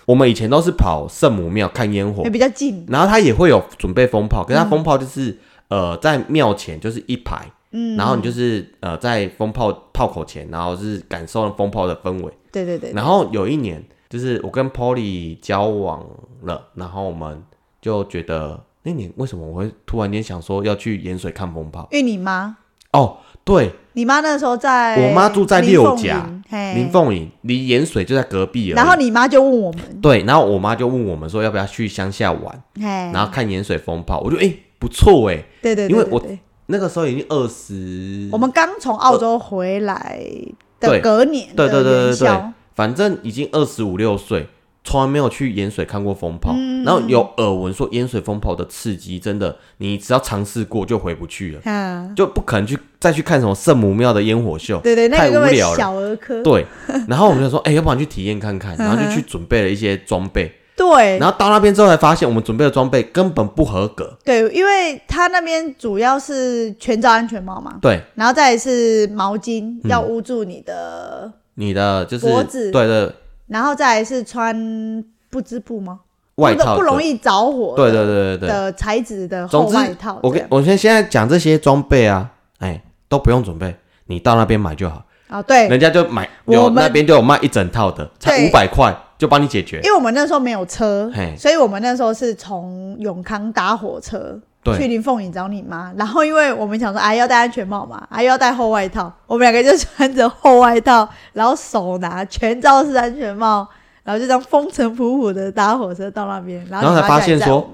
[0.07, 2.25] 我们以前都是跑圣母庙看烟火。
[2.25, 12.33] 也，比较近，然后他也会有准备风炮，可是他风炮就是、呃在庙前就是一排，嗯，然后你就是呃在风炮炮口前，然后是感受风炮的氛围。
[12.51, 16.05] 对对对，然后有一年，就是我跟 Polly 交往
[16.43, 17.41] 了，然后我们
[17.81, 21.89] 就觉得那年为什么我会突然间想说要去盐水看风炮？
[21.91, 22.57] 因为你妈，
[22.93, 28.77] 哦，对，你妈那时候在，我妈住在六甲，嘿林凤营离盐水就在隔壁而已。
[28.77, 34.21] 然后你妈就问我们，对，然后我妈就问我们说要不要去乡下玩，嘿，然后看盐水风炮。
[34.21, 36.23] 我就哎、不错哎，对对对，因为我
[36.67, 40.25] 那个时候已经二十，我们刚从澳洲回来
[40.79, 42.43] 的隔年对对的对对对
[42.77, 44.47] 反正已经二十五六岁，
[44.87, 46.85] 从来没有去盐水看过风炮，嗯。
[46.85, 55.77] 然后有耳闻说盐水风炮的刺激，真的，你只要尝试过就回不去了，嗯，就不可能去再去看什么圣母庙的烟火秀，对对，那太无聊了。
[55.77, 56.65] 小儿科，对，
[57.09, 61.19] 然后我们就说，哎、要不然去体验看看，然后就去准备了一些装备，对。
[61.19, 64.17] 然后到那边之后才发现，我们准备的装备根本不合格。
[64.25, 69.91] 对，因为他那边主要是全罩安全帽嘛，对，然后再来是毛巾嗯。
[69.91, 72.71] 要捂住你的，你的就是脖子。
[72.71, 73.13] 对对
[73.49, 76.01] 然后再来是穿不织布吗？
[76.37, 78.49] 外套不不容易着火的，对对对对对。
[78.49, 83.75] 的材质的厚外套，我跟我先现在讲这些装备啊，哎，都不用准备，
[84.07, 85.03] 你到那边买就好。
[85.29, 89.91] 啊对，人家就买有那边就有卖一整套的，才五百块就帮你解决因。
[89.91, 94.39] 为我们那时候没有车，所以我们那时候是从永康搭火车
[94.75, 95.93] 去对，林凤营找你妈。
[95.97, 103.67] 然后因为我们想说，啊要戴安全帽嘛，啊要戴厚外套，我们两个就穿着厚外套，然后手拿全罩式安全帽，
[104.05, 107.71] 然后就这样风尘仆仆的搭火车到那边，然后才发现说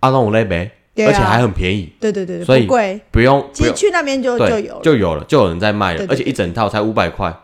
[0.00, 1.08] 阿龙五类呗，对啊。
[1.08, 7.34] 而且还很便宜，对对对对，所以不贵，不用其实去那边就就有了，就有了，就有人在卖了，而且一整套才五百块，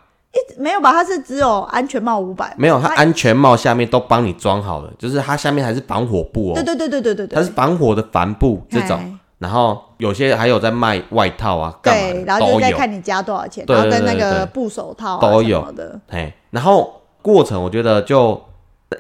[0.59, 0.93] 没有吧？
[0.93, 7.27] 它是只有安全帽五百，没有，它安全帽下面都帮你装好了，就是它下面还是防火布哦，对对对对对对。
[7.27, 9.13] 对，它是防火的帆布这种，哎。
[9.39, 15.63] 然后有些还有在卖外套啊，干嘛对，然后就在看你加多少钱，对然后跟那个布手套啊有。
[15.63, 18.39] 么的，嘿，然后过程我觉得就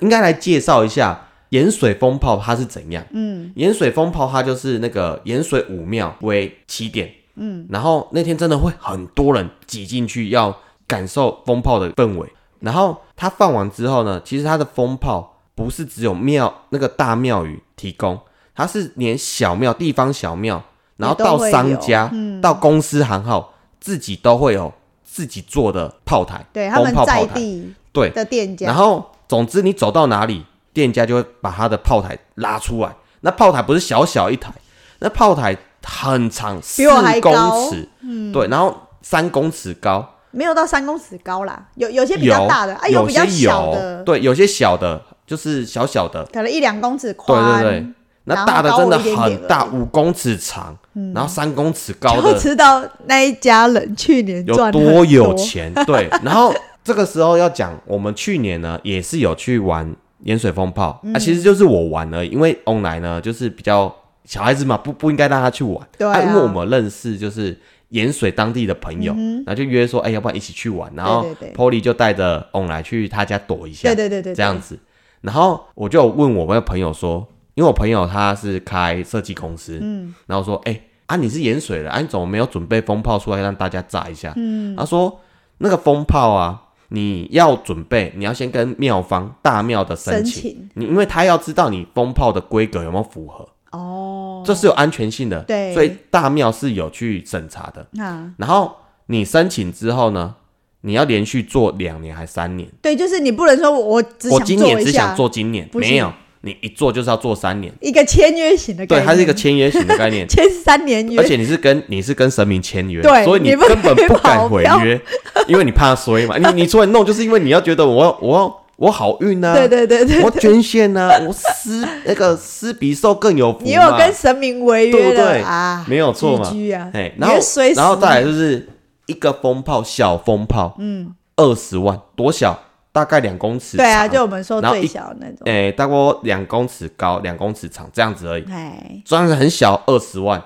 [0.01, 3.05] 应该来介绍一下盐水风炮它是怎样。
[3.13, 3.53] 嗯。
[3.57, 10.57] 盐水风炮它就是那个盐水武庙为起点，嗯，然后那天真的会很多人挤进去要
[10.91, 12.29] 感受风炮的氛围。
[12.59, 18.19] 然后它放完之后呢，其实它的风炮不是只有庙那个大庙宇提供，
[18.55, 20.63] 它是连小庙、地方小庙，
[20.99, 22.41] 然后到商家、嗯。
[22.43, 24.71] 到公司行号，自己都会有
[25.03, 34.53] 自己做的炮台，对，他们在风炮炮台，地对，的店家，然后总之你走到哪里，店家就会把他的炮台拉出来，那炮台不是小小一台，
[34.99, 36.87] 那炮台很长，四
[37.21, 37.71] 公高。
[37.71, 37.89] 尺，
[38.33, 47.87] 对，然后三公尺高，没有到三公尺高啦，有有些比较大的啊，有比较小的，，对，有些小的就是小小的，可能一两公尺对宽，对对对，
[48.25, 50.77] 那大的真的很大，五公尺长，
[51.15, 55.05] 然后三公尺高就的，知道那一家人去年有多。
[55.05, 55.73] 有钱。
[55.87, 59.93] 对，然后这个时候要讲，我们去年呢也是有去玩
[60.25, 61.15] 盐水风炮、嗯。
[61.15, 63.93] 啊，其实就是我玩而已，因为翁来呢就是比较
[64.25, 65.85] 小孩子嘛，不不应该让他去玩。
[65.99, 67.59] 对啊因为我们认识就是
[67.91, 69.13] 盐水当地的朋友，
[69.47, 74.79] 然后就约说，哎、要不然一起去玩，然后 Polly 就带着翁来去他家躲一下，对对对对，这样子。
[75.21, 84.33] 然后我就问我们的朋友说，因为我朋友他是开设计公司，嗯，然后说，哎、啊你是盐水的，啊你怎么没有准备风炮出来让大家炸一下？
[84.37, 85.21] 嗯，他说
[85.59, 95.73] 那个风炮啊，你要准备，你要先跟庙方大庙的申，请你因为他要知道你风炮的规格有没有符合，哦，这是有安全性的，对。
[95.75, 97.87] 所以大庙是有去审查的。
[98.03, 100.35] 啊，然后你申请之后呢，
[100.83, 102.69] 你要连续做两年还三年。
[102.83, 107.73] 对，就是你不能说我只我今年只想做今年，没有，你一做就是要做三年。
[107.81, 110.27] 一个签约型的概对，念，它是一个签约型的概念。
[110.29, 115.01] 签三年约，而且你是跟你是跟神明签约，对所以你根本不敢毁约，
[115.47, 116.37] 因为你怕衰嘛。
[116.39, 123.65] 你你出来弄，就是因为你要觉得我要我要我好运啊，对对对对，我捐献啊， 我施那个施比受更有福嘛。
[123.65, 127.37] 你有跟神明违约对不对了啊，没有错嘛啊，哎，然后
[127.77, 128.67] 然后再来就是
[129.05, 132.59] 一个风炮，小风炮，嗯，二十万，多小？
[132.93, 133.87] 大概两公尺长。
[133.87, 138.45] 对啊，就我们说最小那种，诶，大概两公尺高，两公尺长这样子而已。
[138.51, 140.43] 哎，虽然是很小，二十万。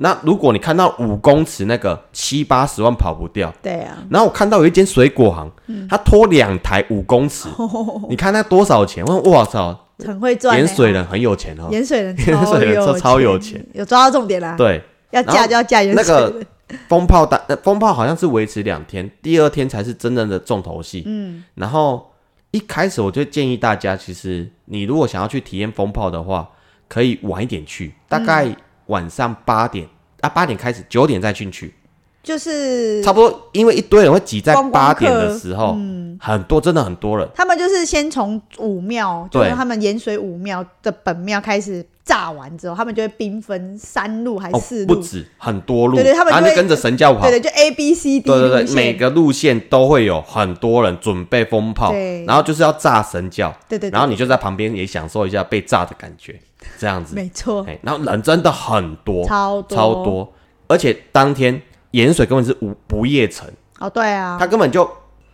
[0.00, 5.88] 那如果你看到五公尺那个七八十万跑不掉，对啊，然后我看到有一间水果行，嗯。
[5.88, 7.48] 他拖两台五公尺，
[8.08, 9.04] 你看那多少钱？
[9.04, 11.66] 我说哇操，很会赚欸，盐水人很有钱哦。
[11.72, 14.80] 盐水人 盐水人有超有钱，有抓到重点啦，对，
[15.10, 16.46] 要嫁就要嫁盐那水人，个
[16.88, 21.02] 风炮大呃风炮好像是维持两天，第二天才是真正的重头戏。
[21.06, 22.12] 嗯，然后
[22.50, 26.48] 一开始我就建议大家，其实你如果想要去体验风炮的话，
[26.88, 28.54] 可以晚一点去，大概
[28.86, 29.86] 晚上八点、
[30.20, 31.74] 啊，八点开始，九点再进去，
[32.22, 37.28] 就是差不多，因为一堆人会挤在八点的时候，嗯很多真的很多人。
[37.34, 56.40] 他们就是先从武庙，就是对他们盐水武庙的本庙开始炸完之后，他们就会兵分三路还是哦四，路，不止很多路，对对他们就跟着神教跑，对对，就 A B C D 对对对，每个路线都会有很多人准备风炮对，然后就是要炸神教，对对对然后你就在旁边也享受一下被炸的感觉，
[56.78, 59.76] 这样子，没错，哎，然后人真的很多，超多。
[59.76, 60.32] 超多，
[60.66, 63.46] 而且当天盐水根本是无不夜城，
[63.78, 64.36] 哦，对啊。
[64.40, 64.88] 他，根本就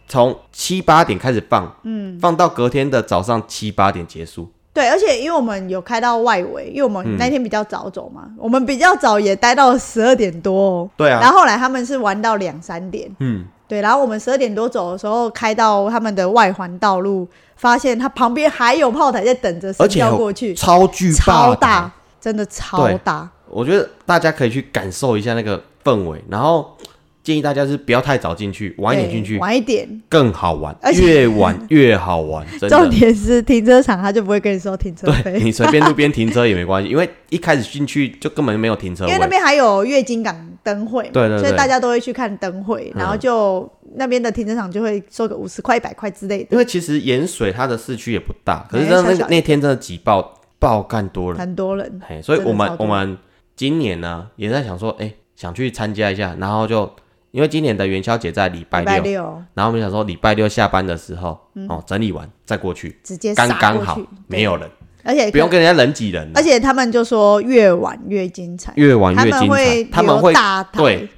[0.09, 7.09] 从七八点开始放，嗯，放到隔天的早上七八点结束，对，而且因为我们有开到外围，因为我嗯。
[7.09, 11.21] 们那天比较早走嘛，我们比较早也待到十二点多、哦，对啊。
[11.21, 23.29] 然后后来他们是玩到两三点，嗯，对，然后我们十二点多走的时候，开到他们的外环道路，发现他旁边还有炮台在等着神而且有教过去，超巨大，超大，真的超对大。
[23.49, 26.77] 我觉得大家可以去感受一下那个氛围，然后
[27.25, 30.03] 建议大家是不要太早进去，晚一点对进去晚一点。
[30.11, 32.91] 更好玩而，且越晚 越好玩， 真重的。
[32.91, 35.11] 点是停车场，他就不会跟你收停车
[35.43, 39.11] 你随便路边停车也没关系，因为一开始进去就根本就没有停车位。
[39.11, 52.01] 因为那边还有月经港灯会嘛，对对对所以大家都会去看灯会，嗯然后就那边的停车场就会收个五十块、一百块之类的，因为其实盐水它的市区也不大，可是哎真的那小小一个那天真的挤爆爆干多人，很多人。
[52.07, 53.17] 嘿，所以我们我们
[53.57, 56.91] 今年呢也在想说，哎、想去参加一下，然后就
[57.35, 61.37] 因为今年的元宵节在礼拜六，然后我们想说礼拜六下班的时候，
[61.68, 64.70] 哦，整理完再过去，直接刚刚好去没有人，
[65.03, 71.09] 而且不用跟人家人挤人，而且他们就说越晚越精彩，越晚越精他们会彩，他们会留大对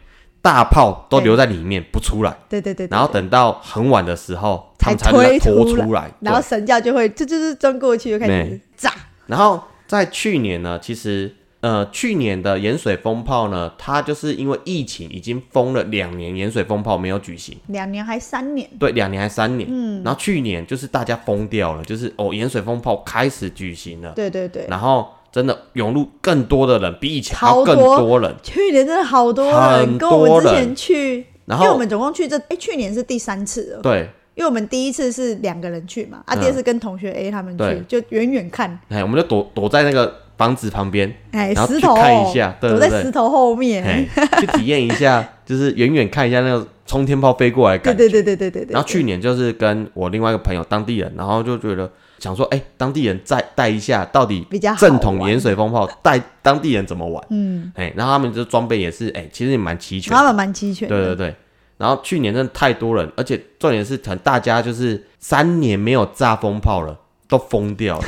[0.40, 2.62] 大炮都留在里面不出来，对。
[2.62, 8.90] 对对对然后等到很晚的时候，他才们才能推拖出出来，然后神教就会这就是钻过去就开始炸，
[9.26, 11.34] 然后在去年呢，其实
[11.66, 19.68] 呃，去年的盐水风炮呢，它就是因为疫情已经封了两年，盐水风炮没有举行，两年还三年，对，两年还三年。
[19.68, 28.32] 嗯，然后去年就是大家疯掉了，就是哦，盐水风炮开始举行了，对对对，然后真的涌入更多的人，比以前还要更多多人。
[28.44, 36.40] 去年真的好多很人，跟我们之前去，然后因为我们总共去这，哎，去年是第三次了，对，因为我们第一次是两个人去嘛，啊，嗯。
[36.40, 37.82] 第二次跟同学 A 他们对。
[37.88, 44.06] 去，就远远看，哎，我们就躲躲在那个房子旁边，哎，然后去石头看一下对对对躲在石头后面，哎，
[44.40, 47.98] 去体验一下就是远远看一下那个冲天炮飞过来的感觉。
[47.98, 48.72] 对对对对对对对。
[48.74, 57.24] 然后去年就是跟我另外一个朋友当地人，然后就觉得想说，哎、当地人再带一下，到底比较正统盐水风炮带当地人怎么玩？
[57.30, 60.96] 嗯，哎、然后他们这装备也是，哎、其实也蛮齐全他们蛮齐全的。
[60.96, 61.34] 对对对。
[61.78, 68.04] 然后去年真的太多人，而且重点是，可能大家就是三年没有炸风炮了，都疯掉了。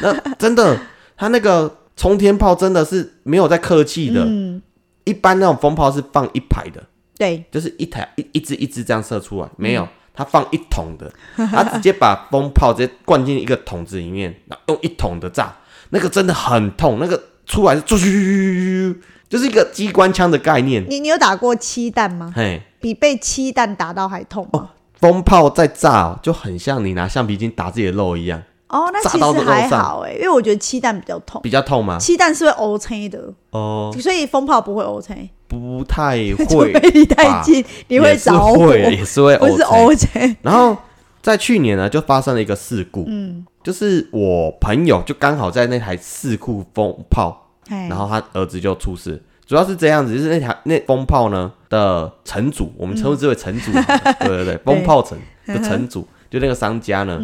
[0.00, 0.78] 那真的，
[1.18, 4.24] 他那个冲天炮真的是没有在客气的。
[4.24, 4.62] 嗯，
[5.04, 6.82] 一般那种风炮是放一排的，
[7.18, 11.12] 对，就是一台一一支一支这样射出来，没有，他放一桶的，
[11.50, 15.56] 他直接把风炮直接灌进一个桶子里面，然后用一桶的炸，
[15.90, 18.96] 那个真的很痛，那个出来是啾，
[19.28, 20.84] 就是一个机关枪的概念。
[20.88, 22.32] 你你有打过七弹吗？
[22.36, 24.68] 嘿，比被七弹打到还痛哦？
[24.94, 31.98] 风炮在炸，就很像你拿橡皮筋打自己的肉一样，哦，那炸其实还好哎，因为我觉得气弹比较痛，比较痛吗？
[31.98, 40.36] 气弹是会 O C 的，哦，所以风炮不会 O C，不太除会非，离太近，你会着火，也是会不是 OK O C。
[40.42, 40.76] 然后
[41.22, 49.22] 在去年呢，就发生了一个事故，嗯，就是我朋友就刚好在那台四库风炮，然然后他儿子就出事。
[49.46, 53.72] 主要是这样子，就是那台那风炮呢的城主，我们称之为城主
[54.20, 57.18] 对对对，风炮城的城主，就那个商家呢，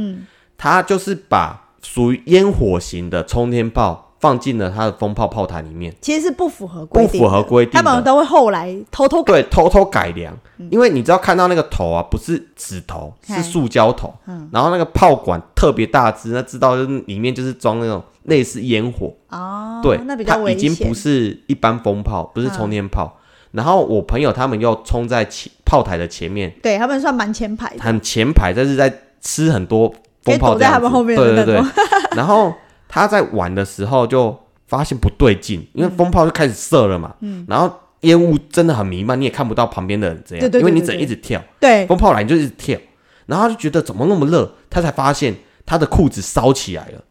[0.57, 9.35] 他就是把属于烟火型的冲天炮放进了他的风炮炮台里面，其实是不符合规定，不符合规定他们都会后来偷偷改。
[9.35, 10.35] 对，偷偷改良，
[10.71, 14.15] 因为你知道看到那个头啊，不是纸头，是塑胶头，
[14.51, 20.59] 然后那个炮管特别大只，那知道就是里面就是装那种类似烟火，哦，对，那比较危险。
[20.59, 23.19] 它已经不是一般风炮，不是冲天炮。
[23.51, 29.95] 然后我朋友他们又冲在前炮台的前面，对他们算蛮前排的，很前排，但是在吃很多
[30.25, 31.63] 风炮可以躲在他们后面的对对对。
[32.17, 32.53] 然后
[32.89, 37.45] 他在玩的时候就发现不对劲，因为风炮就开始射了嘛，嗯。
[37.49, 42.79] 然后烟雾真的很弥漫，你也看不到旁边的人怎样，对对对因为你只能一直跳，对，风炮来你就一直跳，
[43.27, 47.03] 然后他就觉得怎么那么热，他才发现他的裤子烧起来了。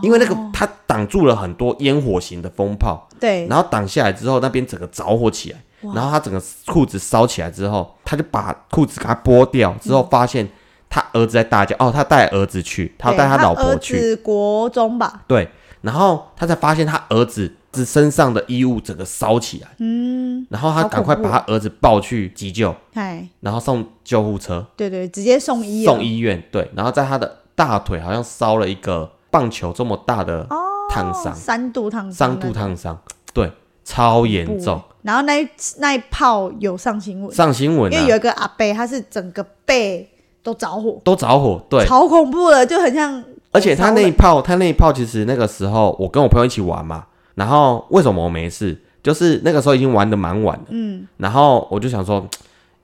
[0.00, 5.58] 因为那个哦他挡住了很多烟火型的风炮，对，然后挡下来之后，那边整个着火起来，
[5.94, 10.48] 然后他整个裤子烧起来之后，他就把裤子给他剥掉，之后发现
[10.92, 15.48] 他儿子在大叫，哦，他带儿子去，他要带他老婆去，国中吧，对，
[15.80, 30.46] 然后他才发现他儿子子身上的衣物整个烧起来，嗯，然后他好赶快把他儿子抱去急救，哎，然后送救护车，对对，直接送医了送医院，对，然后在他的大腿好像烧了一个棒球这么大的
[30.90, 33.00] 烫伤，三度烫伤三度烫伤，
[33.32, 33.50] 对，
[33.82, 40.06] 超严重，然后那一那一炮有上新闻，上新闻啊，因为有一个阿伯，他是整个背
[40.42, 43.22] 都着火，都着火，对，超恐怖的，就很像
[43.52, 48.76] 而且他那一炮，他那一炮其实那个时候我跟我朋友一起玩嘛，然后为什么我没事？
[49.02, 52.24] 就是那个时候已经玩的蛮晚了，嗯，然后我就想说，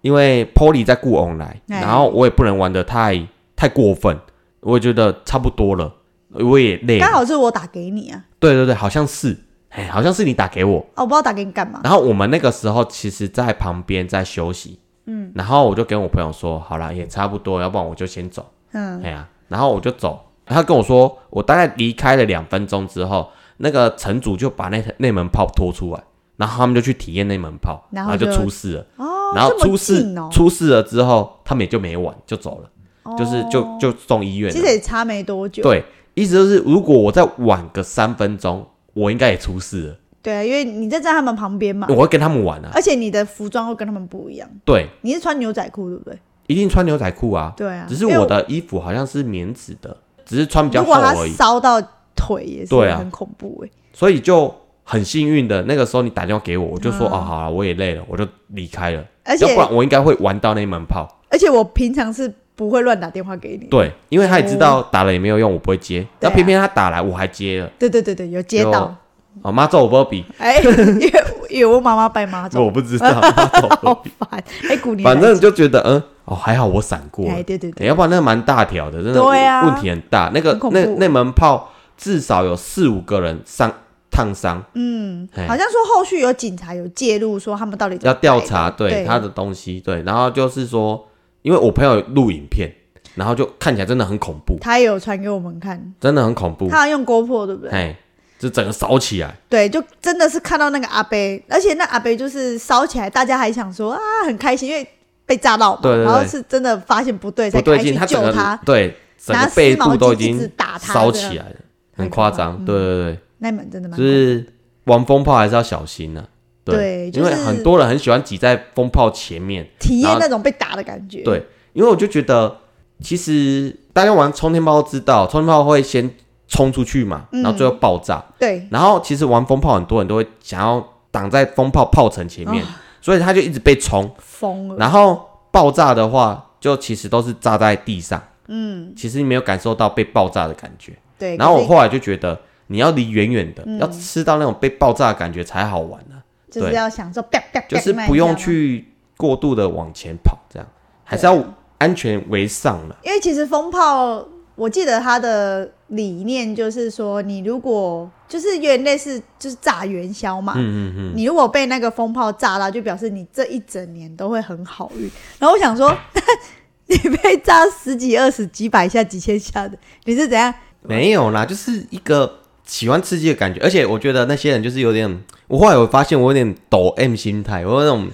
[0.01, 1.81] 因为 Polly 在雇 on 来，哎。
[1.81, 4.19] 然后我也不能玩的太太过分，
[4.61, 5.93] 我也觉得差不多了，
[6.33, 9.37] 我也累了，刚好是我打给你啊，对对对，好像是，
[9.69, 14.81] 哎，好像是你打给我，哦，我不知道打给你干嘛，然后我们那个时候其实在旁边在休息，
[15.11, 26.05] 嗯，然后我就跟我朋友说，好了，也差不多，要不然我就先走，嗯，哎呀，然后我就走，他跟我说，我大概离开了两分钟之后，那个城主就把那那门炮拖出来，
[26.37, 34.67] 然后他们就去体验那门炮，然后就出事了，哦，然后出事、哦，出事了之后，他们也就没玩，就走了，就是就就送医院其实。
[34.67, 35.83] 也差没多久，对，
[36.13, 42.71] 意思就是如果我再晚个三分钟，我应该也出事了，对啊，因为你在在他们旁边嘛，我会跟他们玩啊。
[42.75, 46.19] 而且你的服装会跟他们不一样，对，你是穿牛仔裤对不对？
[46.47, 47.53] 一定穿牛仔裤啊。
[47.57, 51.81] 对啊，只是我的衣服好像是棉质的，只是穿比较如果它厚而已，烧到
[52.16, 52.99] 腿也是对啊。
[52.99, 57.12] 很恐怖哎、所以就很幸运的那个时候你打电话给我，我就说、嗯。
[57.12, 61.07] 哦好了，我也累了，我就离开了，而且要不然我应该会玩到那门炮。
[61.31, 66.31] 而且我平常是不会乱打电话给你，对，因为他也知道打了也没有用，我不会接，对啊。
[66.31, 68.97] 那偏偏他打来我还接了，对对对对，有接到，
[69.43, 72.59] 哦妈揍我波比，哎、因为因为我妈妈拜妈祖。
[72.64, 73.30] 我，不知道，妈
[73.61, 74.28] 祖波 好比，烦，
[74.70, 77.32] 哎、古年反正就觉得嗯哦还好我闪过了。
[77.32, 79.64] 哎，，对对对，欸要不然那蛮大条的，真的对啊。
[79.66, 80.30] 问题很大。
[80.34, 83.72] 那个那那门炮至少有四五个人伤
[84.11, 89.05] 烫伤，嗯，好像说后续有警察有介入，说他们到底要调查对对。
[89.05, 91.09] 他的东西，对，然后就是说，
[91.43, 92.70] 因为我朋友有录影片，
[93.14, 97.70] 然后就看起来真的很恐怖，他也有传给我们看，真的很恐怖，他用 GoPro 对不对？
[97.70, 97.97] 哎，
[98.39, 104.86] 就整个烧起来，对，就真的是看到那个阿贝，而且那阿贝就是烧起来，大家还想说啊很开心，因为
[105.26, 106.05] 被炸到嘛，对对对。
[106.05, 111.57] 然后是真的发现不对，才去救他，对整拿个背部都已经烧起来了，
[111.97, 112.64] 很夸张，嗯。
[112.64, 114.47] 对对对，那门真的蛮就是
[114.84, 116.24] 玩风炮还是要小心啊，
[116.64, 117.11] 对。
[117.11, 121.22] 就是因为很多人很喜欢挤在风炮前面，体验那种被打的感觉。
[121.22, 122.59] 对，因为我就觉得，
[123.03, 126.09] 其实大家玩冲天炮都知道，冲天炮会先
[126.49, 128.25] 冲出去嘛，嗯然后最后爆炸。
[128.39, 132.67] 对然后其实玩风炮，很多人都会想要挡在风炮炮层前面，哦
[133.01, 134.11] 所以他就一直被冲。
[134.19, 134.77] 疯了。
[134.77, 140.93] 然后爆炸的话，就其实都是炸在地上，嗯，其实你没有感受到被爆炸的感觉。
[141.17, 146.17] 对，然后我后来就觉得，你要离远远的，嗯要吃到那种被爆炸的感觉才好玩呢、
[146.51, 147.25] 就是对要享受，
[147.69, 150.69] 就是不用去过度的往前跑，这样
[151.05, 151.39] 还是要
[151.79, 152.97] 安全为上了。
[153.05, 154.25] 因为其实风炮，
[154.59, 165.09] 我记得他的理念就是说，你如果就是有点类似就是炸元宵嘛，嗯嗯嗯，你如果被那个风炮炸到，就表示你这一整年都会很好运。
[165.39, 165.97] 然后我想说，
[166.87, 170.53] 你被炸十几、二十、几百下、几千下的，你是怎样？
[170.83, 178.09] 没有啦，就是一个喜欢刺激的感觉，而且我觉得那些人就是有点，我后来我发现我有点抖 M 心态，我有那种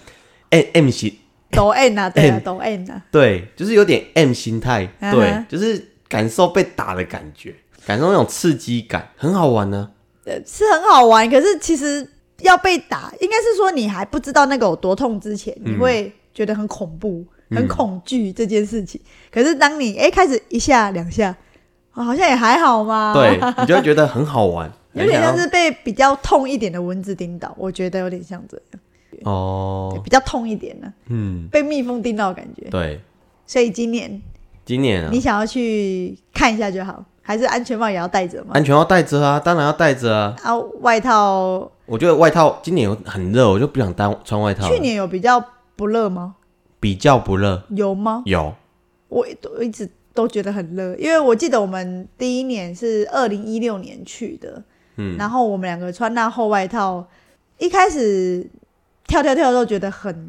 [0.50, 1.18] M M 心，
[1.50, 2.40] 抖 N 啊，对啊，M。
[2.44, 7.54] 抖 N 啊，对，就是有点 M 心态，对，就是感受被打的感觉，
[7.86, 9.90] 感受那种刺激感，很好玩呢、
[10.24, 11.28] 呃是很好玩。
[11.30, 12.06] 可是其实
[12.40, 19.00] 要被打，应该是说你还不知道那个有多痛之前，你会觉得很恐怖、很恐惧这件事情。
[19.30, 21.28] 可是当你哎、开始一下两下、
[21.92, 28.82] 啊好像也还好嘛，对，你就会觉得很好玩， 有点像是被比较痛一点的蚊子叮到，我觉得有点像这样，
[29.22, 32.68] 哦，比较痛一点呢、嗯，被蜜蜂叮到的感觉。
[32.68, 33.00] 对，
[33.46, 34.20] 所以今年
[34.64, 38.50] 今年啊你，想要去看一下就好，还是安全帽也要戴着吗？
[38.54, 40.36] 安全帽戴着啊，当然要戴着啊。
[40.42, 44.68] 啊，外套我觉得外套今年很热，我就不想单穿外套了。
[44.68, 45.44] 去年有比较
[45.76, 46.36] 不热吗？
[46.80, 48.22] 比较不热，有吗？
[48.26, 48.54] 有
[49.08, 54.62] 我我一直都觉得很热，因为我记得我们第一年是二零一六年去的，
[54.96, 57.06] 嗯然后我们两个穿那厚外套，
[57.58, 58.46] 一开始
[59.06, 60.28] 跳跳跳都觉得很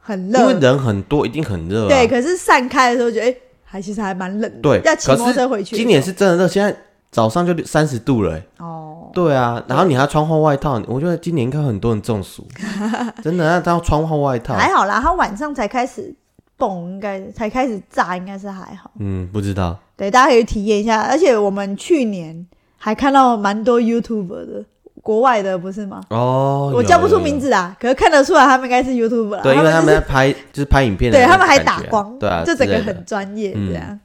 [0.00, 1.88] 很热因为，人很多，一定很热啊。
[1.88, 3.36] 对，可是散开的时候觉得哎、
[3.68, 6.74] 还其实还蛮冷的，对，要骑摩托车回去今年是真的热，现在
[7.10, 8.42] 早上就三十度了、欸。
[8.58, 12.46] 哦，对啊，然后你还穿厚外套，我觉得今年应该很多人中暑，
[13.22, 14.54] 真的，那他要穿厚外套。
[14.54, 16.14] 还好啦，他晚上才开始
[16.56, 18.90] 蹦，应该才开始炸，应该是还好。
[18.98, 19.76] 嗯，不知道。
[19.96, 21.00] 对，大家可以体验一下。
[21.02, 22.46] 而且我们去年
[22.76, 24.64] 还看到蛮多 YouTuber 的，
[25.06, 26.00] 国外的不是吗？
[26.10, 29.40] 哦，我叫不出名字啊，可是看得出来他们应该是 YouTuber 啦。
[29.40, 34.00] 对，因为他们拍，就是拍影片对他们还打光，对啊，这整个很专业嗯这样。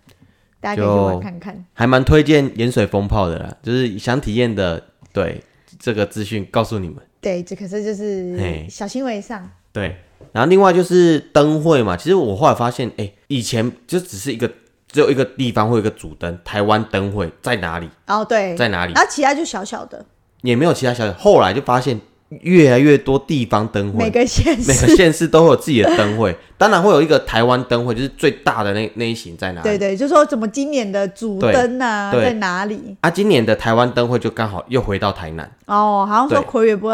[0.59, 1.65] 大家可以去玩看看。
[1.73, 4.79] 还蛮推荐盐水风炮的啦，就是想体验的，
[5.11, 5.43] 对
[5.79, 6.97] 这个资讯告诉你们。
[7.19, 9.49] 对，这可是就是嘿小心为上。
[9.73, 9.95] 对，
[10.31, 14.47] 然后另外就是灯会嘛，其实我后来发现，哎、以前就只是一个
[14.87, 17.89] 只有一个地方会有一个主灯，台湾灯会在哪里？
[18.05, 18.93] 哦，对，在哪里？
[18.93, 20.05] 然后其他就小小的，
[20.41, 21.13] 也没有其他小小。
[21.13, 21.99] 后来就发现
[22.41, 29.63] 越来越多地方灯会，每个县每个市，县市都会有自己的灯会， 当然会有一个台湾灯会，就是最大的那那一型在哪里？
[29.63, 32.95] 对对，就说怎么今年的主对灯啊在哪里？
[33.01, 36.89] 啊，今年的台湾灯会就刚好又回到台南，哦，好像说对魁月不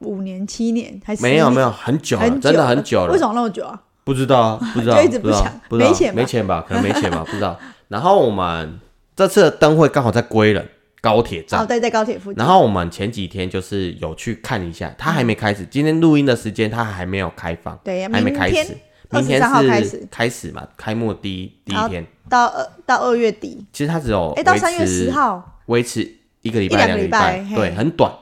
[0.00, 3.18] 五年、七年还是有没有没有很久了，真的很久了为。
[3.18, 3.80] 什么那么久啊？
[4.04, 6.64] 不知道啊， 不知道，就一直不知道没钱吧没钱吧？
[6.66, 7.58] 可能没钱吧，不知道。
[7.88, 8.78] 然后我们
[9.16, 10.66] 这次的灯会刚好在归仁
[11.00, 12.38] 高铁站哦，站，对，在高铁附近。
[12.38, 15.64] 然后我们前几天就是有去看一下，它还没开始。
[15.66, 18.76] 今天录音的时间它还没有开放，对还没开始。
[19.10, 22.06] 明天23号开是始开始嘛，开幕第一第一天。
[22.28, 26.06] 到二到二月底，其实它只有哎，到三月十号，维持
[26.42, 28.12] 一个礼拜、一两个个礼礼拜嘿对，很短。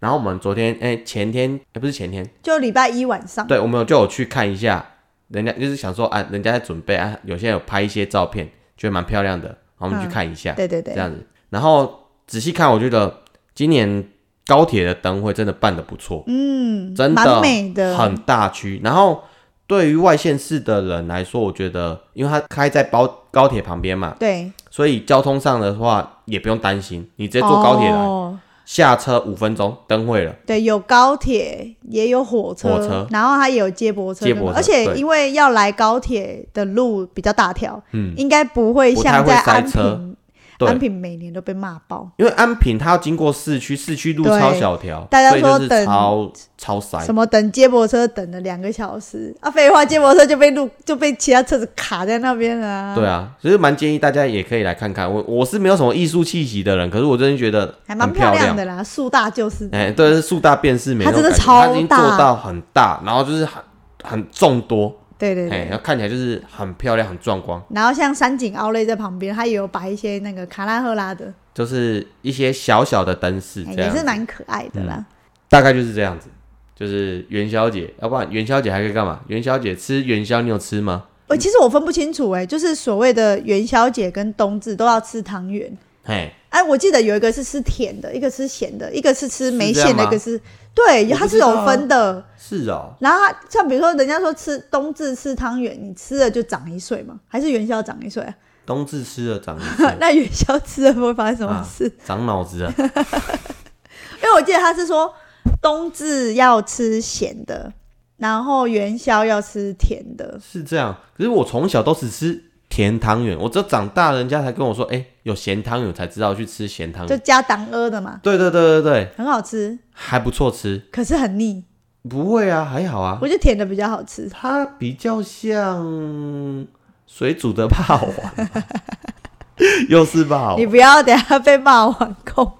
[0.00, 3.46] 然后我们昨天哎前天哎不是前天，就礼拜一晚上。
[3.46, 4.84] 对，我们有就有去看一下，
[5.28, 11.26] 人家就是想说啊，人家在准备啊，有些人有拍一些照片，觉得蛮漂亮的，然后我们去嗯看一下，对对对这，样子。
[11.48, 13.20] 然后仔细看，我觉得
[13.54, 14.08] 今年
[14.46, 18.80] 高铁的灯会真的办的不错，嗯，真的美的，很大区。
[18.82, 19.22] 然后
[19.66, 28.38] 对于外县市的人来说，我觉得因为它开在高高铁旁边嘛，对，所以交通上的话也不用担心，你直接坐高铁来，哦。
[28.64, 30.34] 下车五分钟灯会了。
[30.46, 33.06] 对，有高铁，也有火车，火车。
[33.10, 40.16] 然后它也有接驳车，接驳车而且因为要来高铁的路比较大条，嗯，应该不会像在安平，对
[40.60, 42.10] 安平每年都被骂爆。
[42.16, 46.98] 因为安平它要经过市区，市区路超小条，大家说等超超塞。
[47.00, 49.50] 什么等接驳车等了两个小时啊？
[49.50, 52.94] 废话，接驳车就被路就被其他车子卡在那边了、啊。
[52.94, 55.12] 对啊，所以蛮建议大家也可以来看看。
[55.12, 59.68] 我我是没有什么艺术气息的人，可是我真的觉得还蛮漂亮的啦，树大就是。
[59.72, 63.62] 哎，对，树大便是美它真的超它已经做大到很大，然后就是很
[64.02, 65.72] 很众多，哎，对对对然。
[65.72, 75.04] 后看起来就是很漂亮、很壮观，然后像山景奥莱在旁边，它也有摆一些那个卡拉赫拉的，就是一些小小的灯饰也是蛮可爱的啦。
[75.48, 76.28] 大概就是这样子。
[76.76, 79.20] 就是元宵节，要不然元宵节还可以干嘛？
[79.28, 81.04] 元宵节吃元宵，你有吃吗？
[81.28, 85.72] 呃，其实我分不清楚哎、就是所谓的元宵节跟冬至都要吃汤圆。
[86.04, 90.40] 嘿，哎，我记得有一个是吃甜的，一个吃咸的，一个是吃没馅的，一个是
[90.74, 92.22] 对，它是有分的。
[92.38, 98.34] 是哦，然后它像比如说，人家说吃冬至吃汤圆，你吃了就长一岁嘛，还是元宵长一岁啊？
[98.66, 101.90] 冬至吃了长一岁那元宵吃了会发生什么啊事？
[102.04, 102.72] 长脑子啊。
[102.78, 105.12] 因为我记得他是说
[105.60, 107.72] 冬至要吃咸的，
[108.16, 110.38] 然后元宵要吃甜的。
[110.42, 112.42] 是这样，可是我从小都只吃
[112.74, 117.08] 甜汤圆，我只有长大人家才跟我说，哎、有咸汤圆，才知道去吃咸汤圆。
[117.08, 120.82] 就加党阿的嘛，对对对对对，很好吃，还不错吃。
[120.90, 121.62] 可是很腻。
[122.10, 124.28] 不会啊，还好啊我，觉得甜的比较好吃。
[124.28, 126.66] 它比较像
[127.06, 128.48] 水煮的霸王，
[129.88, 130.58] 又是霸王。
[130.58, 132.54] 你不要等下被骂完控，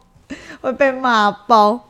[0.60, 1.88] 会被骂爆。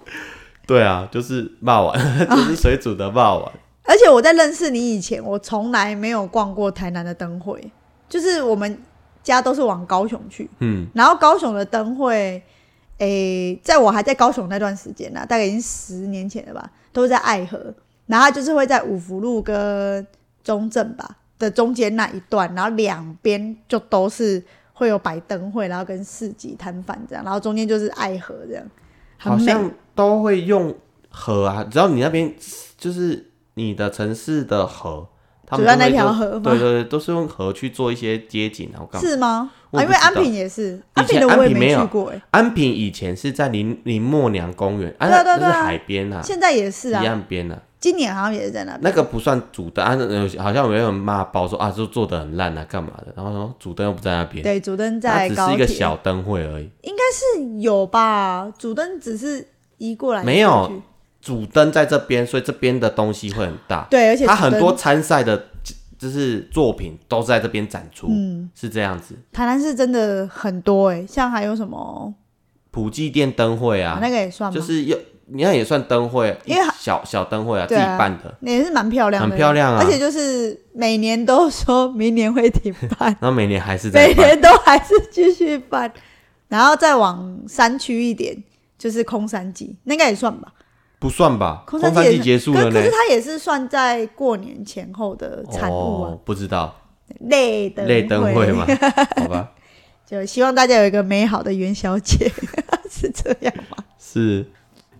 [0.67, 1.95] 对啊，就是霸王，
[2.31, 3.53] 就是水煮的霸王。
[3.83, 7.71] 而且我在认识你以前，我从来没有逛过台南的灯会，
[8.15, 8.79] 就是我们
[9.25, 12.41] 家都是往高雄去，嗯，然后高雄的灯会，
[12.99, 17.59] 诶、在我还在高雄那段时间呢、大概已经十年前了吧，都是在爱河，
[18.07, 20.07] 然后它就是会在五福路跟
[20.45, 24.41] 中正吧的中间那一段，然后两边就都是
[24.73, 28.65] 会有摆灯会，然后跟市集摊贩这样，然后中间就是爱河这样，
[29.19, 29.53] 很美。
[29.53, 30.73] 好像都会用
[31.11, 32.33] 河啊，只要你那边
[32.79, 35.09] 就是你的城市的河，
[35.47, 39.09] 他们主要那条河吗对对对，都是用河去做一些街景，然后干嘛？
[39.09, 39.51] 是吗？
[39.73, 48.81] 啊，因为安平也是，安平的我也没去过哎、安平以前是在林林默娘公园，啊，对啊对啊对啊那是海边啊，现在也是啊，一，岸边啊，今年好像也是在那边。
[48.83, 49.85] 那个不算主灯，
[50.39, 53.13] 好像有人骂包说啊，就做的很烂啊，干嘛的？
[53.17, 56.71] 然后说主灯又不在那边，对，主灯它只是一个小灯会而已。
[56.83, 58.49] 应该是有吧？
[58.57, 59.45] 主灯只是
[59.79, 60.71] 移过来，没有
[61.25, 63.87] 主灯在这边，所以这边的东西会很大。
[63.91, 65.47] 对，而且它很多参赛的，
[65.99, 69.17] 就是作品都在这边展出，嗯，是这样子。
[69.33, 72.13] 台南市真的很多哎、像还有什么
[72.71, 74.55] 普济殿灯会啊，那个也算吗？
[74.55, 74.99] 就是又，
[75.29, 84.15] 你看也算灯会，因为小小灯会啊，自己办的，那也是蛮漂亮的，很漂亮啊而且就是每年都说明年会停办， 然后每年还是在每。
[84.15, 85.91] 年都还是继续办，
[86.49, 88.37] 然后再往山区一点，
[88.77, 90.53] 就是空山季，那应该也算吧。
[91.05, 91.65] 不算吧？
[91.67, 92.91] 空空山季结束了可是。
[92.91, 96.75] 它也是算在过年前后的产物啊，哦，不知道
[97.21, 98.65] 累灯累灯会嘛？
[99.21, 99.51] 好吧，
[100.07, 102.27] 就希望大家有一个美好的元宵节，
[102.91, 103.85] 是这样吗？
[104.01, 104.47] 是。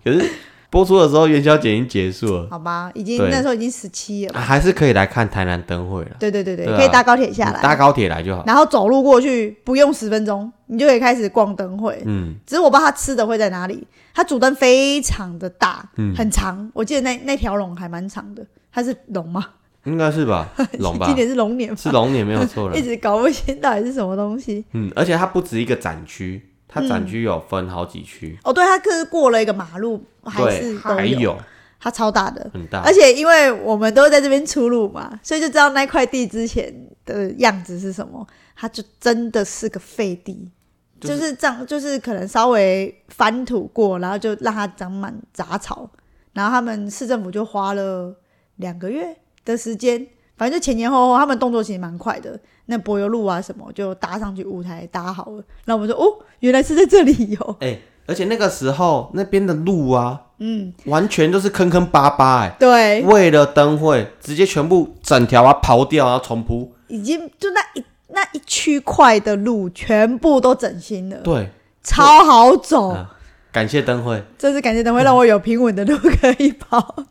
[0.03, 0.29] 可是
[0.75, 4.41] 播出的时候元宵节已经结束了，好吧，已经对那时候已经十七了吧？
[4.41, 6.17] 啊还是可以来看台南灯会了。
[6.19, 8.43] 对对对对，对啊可以搭高铁下来，搭高铁来就好。
[8.45, 12.03] 然后走路过去，不用十分钟，你就可以开始逛灯会。
[12.05, 19.45] 嗯，只是我不知道它吃的会在哪里，他主灯非常的大，嗯很长，我记得那那条龙还蛮长的，它是龙吗？
[19.85, 20.49] 应该是吧，
[20.79, 22.81] 龙吧今，年是龙年吧，是龙年没有错了 一。
[22.81, 24.65] 直搞不清到底是什么东西。
[24.73, 26.41] 嗯，而且它不止一个展区，
[26.75, 31.37] 它展区有分好几区，哦，对，它可是过了一个马路，还是还有
[31.79, 32.93] 它超大的，很大而。
[32.93, 36.73] 且因为我们都在这边出入嘛，所以就知道那块地之前
[37.05, 38.27] 的样子是什么。
[38.57, 40.51] 它就真的是个废地，
[40.99, 45.89] 就就是是这样，就是可能稍微翻土过，然后就让它长满杂草。
[46.33, 48.13] 然后他们市政府就花了
[48.57, 49.15] 两个月
[49.45, 50.05] 的时间，
[50.35, 52.37] 反正就前前后后，他们动作其实蛮快的。
[52.67, 55.43] 那柏油路啊什么就搭上去，舞台搭好了。
[55.65, 66.73] 然后我们说哦，原来是在这里有， 哎、而且那个时候那边的路啊，嗯，完全都是坑坑巴巴、哎，对，为了灯会，直接全部整条啊刨掉，然后重铺。
[66.87, 71.49] 已经就那一那一区块的路全部都整新了，对，
[71.83, 72.89] 超好走。
[72.89, 73.11] 啊
[73.51, 74.21] 感谢灯会。
[74.37, 77.05] 真是感谢灯会让我有平稳的路可以跑。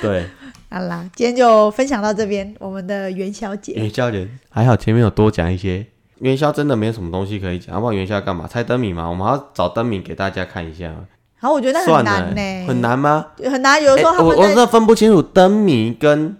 [0.00, 0.24] 对
[0.74, 3.74] 好啦，今天就分享到这边，我们的元宵节。
[3.74, 5.86] 元宵节还好，前面有多讲一些。
[6.18, 8.48] 元宵真的没有什么东西可以讲，要不然元宵干嘛？
[8.48, 10.86] 猜灯谜嘛，我们还要找灯谜给大家看一下。
[10.86, 13.24] 然后我觉得很难呢、欸很，难吗？
[13.48, 13.80] 很难。
[13.80, 16.36] 有的时候欸我他们在，我真的分不清楚灯谜跟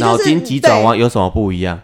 [0.00, 1.80] 脑筋急转弯有什么不一样，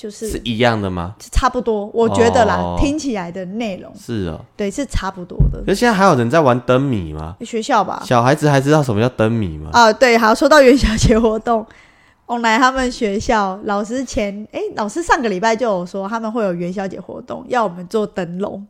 [0.00, 1.14] 就是是一样的吗？
[1.30, 1.84] 差不多。
[1.92, 4.40] 我觉得啦，哦听起来的内容是哦。
[4.56, 5.60] 对是差不多的。
[5.60, 7.36] 可是现在还有人在玩灯谜吗？
[7.42, 9.68] 学校吧，小孩子还知道什么叫灯谜吗？
[9.74, 11.66] 啊，对，好，说到元宵节活动，
[12.24, 18.66] 我来他们学校老师前，哎，老师上个礼拜就有说他们会有元宵节活动，要我们做灯笼。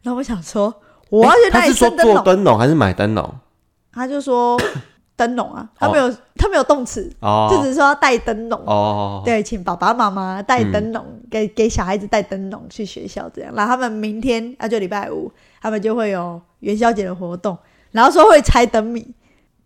[0.00, 0.74] 然后我想说，
[1.10, 3.30] 我要去那是说生灯笼，做灯笼还是买灯笼？
[3.92, 4.58] 他就说
[5.20, 8.58] 灯笼啊，他没有、他没有动词，就哦只是说要带灯笼。
[8.64, 13.52] 哦，对，请爸爸妈妈带嗯灯笼，给给小孩子带灯笼去学校，这样。
[13.54, 17.58] 然后他们明天啊，就礼拜五，他们就会有元宵节的活动，
[17.92, 19.06] 然后说会猜灯谜，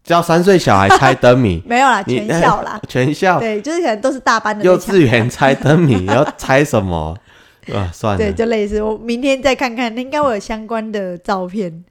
[0.03, 2.81] 教三岁小孩猜灯谜 没有啦，全校啦。
[2.89, 7.17] 全校对，就是可能都是大班的幼稚园猜灯谜，你要猜什么？
[7.73, 8.83] 啊，算了对，就类似。
[8.83, 11.85] 我明天再看看，应该会有相关的照片。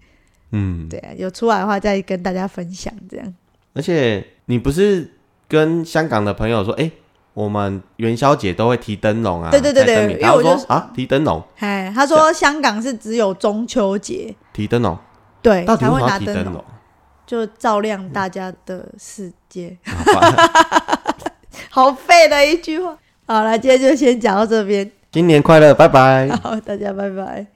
[0.52, 2.94] 嗯，对啊，有出来的话再跟大家分享。
[3.10, 3.34] 这样，
[3.74, 5.12] 而且你不是
[5.48, 6.92] 跟香港的朋友说，哎、
[7.34, 14.98] 我们元宵节都会提灯笼啊，对对对对猜灯谜他因为我就说啊，提灯笼，哎，他说香港是只有中秋节提灯笼，
[15.42, 16.64] 对才会拿灯笼？
[17.26, 19.78] 就照亮大家的世界。
[19.86, 20.22] 好
[21.90, 22.98] 好废的一句话。
[23.26, 24.92] 好了，今天就先讲到这边。
[25.14, 26.28] 新年快乐，拜拜。
[26.44, 27.53] 好，大家拜拜。